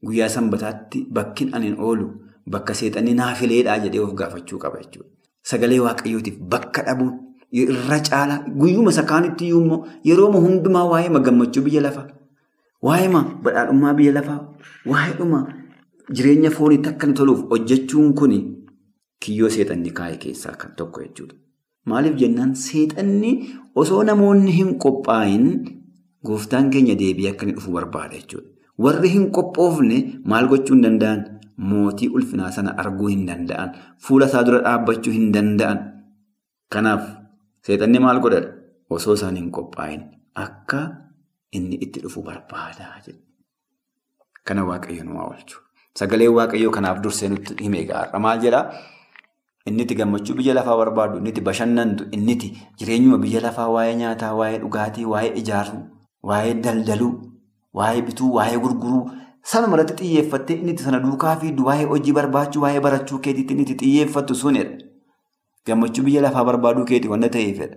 guyyaa 0.06 0.30
sanbataatti 0.30 1.06
bakkin 1.18 1.54
ani 1.56 1.74
oolu 1.78 2.08
bakka 2.56 2.74
seexanni 2.80 3.14
naafileedhaa 3.20 3.78
jedhee 3.86 4.02
of 4.06 4.14
gaafachuu 4.22 4.60
qaba 4.64 4.82
jechuudha. 4.82 5.10
Sagalee 5.52 5.80
waaqayyootiif 5.86 6.40
bakka 6.56 6.84
dhabuun 6.88 7.14
irra 7.52 8.00
caalaa 8.10 8.40
guyyuma 8.62 8.92
isa 8.96 9.04
kaanitti 9.12 9.50
immoo 9.60 9.86
yeroo 10.10 10.32
hundumaa 10.46 10.86
waa'ee 10.92 11.22
gammachuu 11.28 11.64
biyya 11.68 11.82
lafaa, 11.88 12.08
waa'ee 12.82 13.10
badhaadhummaa 13.44 13.94
biyya 14.00 14.14
lafaa, 14.18 14.40
waa'eedhuma 14.92 15.40
jireenya 16.12 16.52
fooniitti 16.58 16.90
akka 16.90 17.08
inni 17.08 17.18
toluuf 17.20 17.46
hojjechuun 17.52 18.14
kun 18.20 18.34
kiyyoo 19.26 19.50
seexanni 19.56 19.92
kaa'e 20.00 20.18
keessaa 20.26 20.56
kan 20.64 20.76
tokko 20.76 21.02
jechuudha. 21.06 21.36
Maaliif 21.86 22.16
jennaan 22.20 22.56
seexanni 22.56 23.32
osoo 23.76 24.04
namoonni 24.10 24.52
hin 24.58 24.76
qophaa'in. 24.86 25.48
Gooftaan 26.26 26.70
keenya 26.72 26.96
deebi'ee 26.96 27.32
akka 27.34 27.46
inni 27.46 27.56
dhufu 27.58 27.72
barbaada 27.72 28.16
jechuudha. 28.20 28.48
Warri 28.78 29.10
hin 29.16 29.26
qophoofne 29.32 29.98
maal 30.26 30.48
gochuu 30.48 30.76
hin 30.76 30.84
danda'an? 30.86 31.24
Mootii 31.58 32.10
ulfinaa 32.10 32.52
sana 32.52 32.76
arguu 32.84 33.08
hin 33.12 33.26
danda'an. 33.28 33.74
Fuula 34.00 34.26
isaa 34.32 34.44
dura 34.48 34.62
dhaabbachuu 34.68 35.12
hin 35.14 35.32
danda'an. 35.36 35.80
Kanaaf 36.74 37.04
seexanni 37.68 38.00
maal 38.00 38.20
godhadha? 38.24 38.50
Osoo 38.90 39.14
isaan 39.20 39.36
hin 39.42 39.52
qophaa'in 39.52 40.02
akka 40.46 40.82
inni 41.52 41.76
itti 41.88 42.00
dhufu 42.06 42.24
barbaada. 42.24 42.90
Kana 44.44 44.64
waaqayyo 44.66 45.04
nu 45.04 45.20
oolchu. 45.28 45.60
Sagalee 46.00 46.28
waaqayyoo 46.28 46.72
kanaaf 46.72 47.00
dursee 47.04 47.30
nutti 47.30 47.54
himee 47.64 47.86
gaara. 47.86 48.20
Maal 48.20 48.40
jedhaa? 48.42 48.66
Inni 49.70 49.84
itti 49.86 49.96
gammachuu 49.96 50.36
biyya 50.36 50.54
lafaa 50.58 50.76
barbaadu, 50.78 51.18
inni 51.22 51.30
itti 51.30 51.42
bashannantu, 51.42 52.08
inni 52.12 52.32
itti 52.36 52.50
jireenyuma 52.80 53.18
biyya 53.22 53.42
lafaa 53.46 53.68
waa'ee 53.76 53.94
nyaataa, 54.02 54.34
waa'ee 54.40 54.58
dhugaatii, 54.64 55.06
waa'ee 55.12 55.34
ijaaruu. 55.42 55.84
Waa'ee 56.24 56.54
daldaluu, 56.64 57.12
waa'ee 57.74 58.02
bituu, 58.08 58.30
waa'ee 58.38 58.58
gurguruu 58.66 59.04
sanuma 59.52 59.76
irratti 59.78 59.96
xiyyeeffattee 60.04 60.56
inni 60.62 60.78
sana 60.78 61.00
duukaa 61.06 61.36
fi 61.42 61.52
waa'ee 61.68 61.86
hojii 61.94 62.14
barbaachuu, 62.20 62.62
waa'ee 62.66 62.80
barachuu 62.86 63.20
keetiitti 63.20 63.54
inni 63.54 63.64
itti 63.68 63.78
xiyyeeffattu 63.86 64.36
sunidha. 64.36 64.78
Gammachuu 65.68 66.04
biyya 66.06 66.22
lafaa 66.28 66.44
barbaaduu 66.52 66.86
keeti 66.92 67.08
wanta 67.14 67.30
ta'eefidha. 67.30 67.76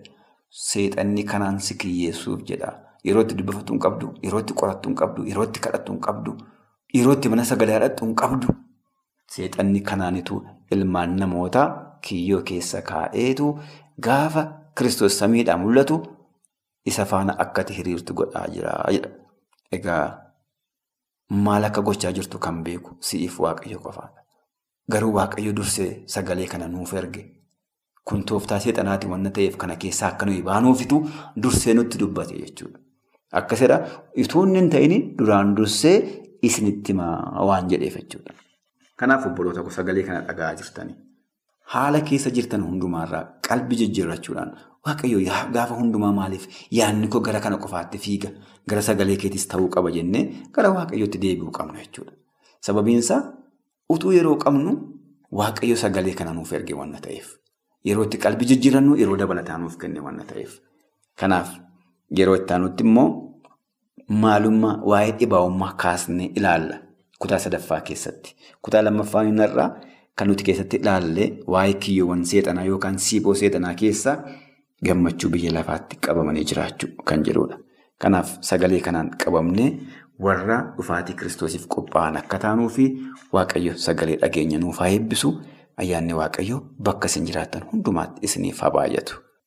Seexanni 0.50 1.24
kanaan 1.24 1.58
si 1.60 1.74
kiyyeessuuf 1.74 2.42
jedha. 2.50 2.72
Yeroo 3.04 3.22
itti 3.26 3.34
dubbifatu 3.38 3.72
hin 3.74 3.80
qabdu, 3.82 4.12
yeroo 4.22 4.40
itti 4.44 4.54
qorattu 4.60 4.88
hin 4.88 4.96
qabdu, 5.00 5.24
yeroo 5.30 5.44
itti 5.48 5.60
kadhattu 5.66 5.92
hin 5.92 6.00
qabdu, 6.06 6.36
yeroo 6.94 7.12
itti 7.18 7.28
mana 7.34 7.44
sagalee 7.50 7.74
hadhattu 7.78 8.04
hin 8.06 8.14
qabdu. 8.22 8.54
Seexanni 9.34 9.80
kanaanitu 9.90 10.40
ilmaan 10.76 11.16
namootaa 11.20 11.66
kiyyoo 12.08 12.42
keessa 12.50 12.82
kaa'eetu 12.90 13.50
gaafa 14.08 14.46
kiristoos 14.78 15.18
samiidhaan 15.18 15.60
mul'atu. 15.66 15.98
Isa 16.90 17.04
faana 17.04 17.34
akkati 17.44 17.74
hiriirtu 17.78 18.14
godhaa 18.14 18.46
jira 18.54 18.74
jedha. 18.96 19.10
Egaa 19.78 20.04
maal 21.46 21.64
akka 21.68 21.82
gochaa 21.82 22.12
jirtu 22.18 22.38
kan 22.38 22.62
beeku 22.64 22.96
si'iif 23.08 23.38
waaqayyo 23.44 23.80
qofaadha. 23.86 24.22
Garuu 24.92 25.12
waaqayyo 25.18 25.52
dursee 25.60 25.90
sagalee 26.14 26.46
kana 26.52 26.68
nuuf 26.68 26.92
erge. 26.94 27.24
Kun 28.04 28.22
tooftaa 28.24 28.60
seexanaati 28.64 29.06
waan 29.12 29.30
ta'eef 29.38 29.56
kana 29.62 29.76
keessaa 29.76 30.08
akka 30.12 30.26
nuyi 30.26 30.42
baanuufitu 30.42 31.00
dursee 31.42 31.74
nutti 31.74 31.98
dubbate 31.98 32.38
jechuudha. 32.42 32.78
Akkasidha 33.32 33.80
itoo 34.24 34.44
inni 34.46 34.82
hin 34.84 35.16
duraan 35.18 35.56
dursee 35.56 35.96
isinitti 36.42 36.94
waan 36.94 37.68
jedheef 37.72 37.96
jechuudha. 37.96 38.32
Kanaaf 38.96 39.26
obboloota 39.26 39.70
sagalee 39.70 40.02
kana 40.02 40.20
dhaga'aa 40.28 40.54
jirtanii 40.62 41.05
haala 41.74 42.00
keessa 42.08 42.30
jirtan 42.36 42.62
hundumaarraa 42.68 43.24
qalbii 43.48 43.78
jijjiirrachuudhaan 43.82 44.50
waaqayyo 44.86 45.18
gaafa 45.54 45.74
hundumaa 45.80 46.12
maaliif 46.18 46.44
yaadni 46.78 47.08
koo 47.14 47.20
gara 47.28 47.40
kana 47.46 47.56
qofaatti 47.64 47.98
fiiga 48.04 48.30
gara 48.70 48.82
sagalee 48.88 49.16
keetis 49.22 49.46
ta'uu 49.54 49.68
qaba 49.76 49.90
jennee 49.96 50.22
gara 50.58 50.70
waaqayyootti 50.76 51.18
deebi'uu 51.24 51.50
qabna 51.58 51.78
jechuudha. 51.82 52.12
Sababiinsaa 52.66 53.20
utuu 53.94 54.12
yeroo 54.18 54.36
qabnu 54.44 54.70
waaqayyo 55.40 55.76
sagalee 55.82 56.14
kana 56.14 56.32
nuuf 56.38 56.52
erge 56.52 56.74
waan 56.74 56.94
ta'eef. 57.06 57.26
Yeroo 57.88 58.04
itti 58.08 58.18
qalbii 58.24 58.48
jijjiirannu 58.52 58.96
yeroo 59.02 59.16
dabalataa 59.22 59.58
nuuf 59.58 59.76
kenne 59.82 60.00
waan 60.06 60.22
ta'eef. 60.30 60.52
Kanaaf 61.20 61.48
yeroo 62.18 62.36
itti 62.40 62.52
aanutti 62.54 62.84
immoo 62.84 63.08
maalummaa 64.22 64.76
waa'ee 64.92 65.12
dhibaa'ummaa 65.20 65.72
kaasnee 65.82 66.30
ilaalla. 66.40 66.76
Kutaa 67.18 67.38
sadaffaa 67.38 67.80
keessatti. 67.80 68.36
Kutaa 68.62 68.82
lammaffaa 68.84 69.22
irraa 69.24 69.70
kan 70.16 70.28
nuti 70.28 70.44
keessatti 70.48 70.76
ilaalle 70.82 71.24
waa'ee 71.54 71.74
kiyyoowwan 71.84 72.24
seexanaa 72.30 72.64
yookaan 72.70 72.98
siiboo 73.06 73.34
seexanaa 73.40 73.74
keessaa 73.82 74.16
gammachuu 74.88 75.30
biyya 75.34 75.52
lafaatti 75.58 75.96
qabamanii 76.06 76.44
jiraachuu 76.52 76.90
kan 77.10 77.24
jedhudha. 77.28 77.58
Kanaaf 77.98 78.32
sagalee 78.48 78.80
kanaan 78.88 79.10
qabamnee 79.24 79.68
warra 80.28 80.58
dhufaatii 80.78 81.16
kiristoosiif 81.20 81.68
qophaa'an 81.76 82.16
akka 82.22 82.38
taanuu 82.46 82.68
fi 82.78 82.88
waaqayyo 83.38 83.76
sagalee 83.86 84.18
dhageenya 84.24 84.58
nuuf 84.64 84.78
haa 84.84 84.88
eebbisu. 84.96 85.36
Ayyaanni 85.82 86.14
Waaqayyoo 86.20 86.60
bakka 86.88 87.06
isin 87.12 87.26
jiraattan 87.30 87.66
hundumaatti 87.72 88.24
isiniif 88.28 88.60
haa. 88.60 88.86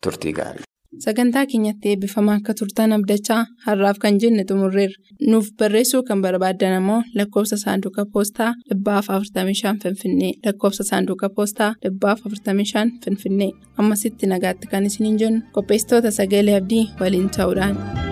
Turtii 0.04 0.34
gaarii. 0.34 0.69
Sagantaa 1.00 1.46
keenyatti 1.46 1.90
eebbifamaa 1.90 2.36
akka 2.40 2.54
turtan 2.60 2.94
abdachaa 2.96 3.46
har'aaf 3.66 4.00
kan 4.06 4.18
jenne 4.22 4.44
xumurreerra. 4.50 4.98
Nuuf 5.30 5.52
barreessuu 5.60 6.02
kan 6.08 6.22
barbaaddan 6.24 6.74
ammoo 6.80 7.04
lakkoofsa 7.20 7.58
saanduqa 7.64 8.06
poostaa 8.14 8.50
dhibbaaf 8.70 9.12
45 9.20 9.78
Finfinnee 9.84 10.34
lakkoofsa 10.46 10.84
saanduqa 10.90 11.30
poostaa 11.30 11.72
dhibbaaf 11.86 12.26
45 12.26 13.06
Finfinnee 13.06 13.52
ammasitti 13.78 14.34
nagaatti 14.34 14.68
kan 14.68 14.86
isiniin 14.86 15.20
jennu 15.20 15.42
qopheessitoota 15.54 16.12
sagalee 16.12 16.58
abdii 16.62 16.86
waliin 17.00 17.30
ta'uudhaan. 17.38 18.09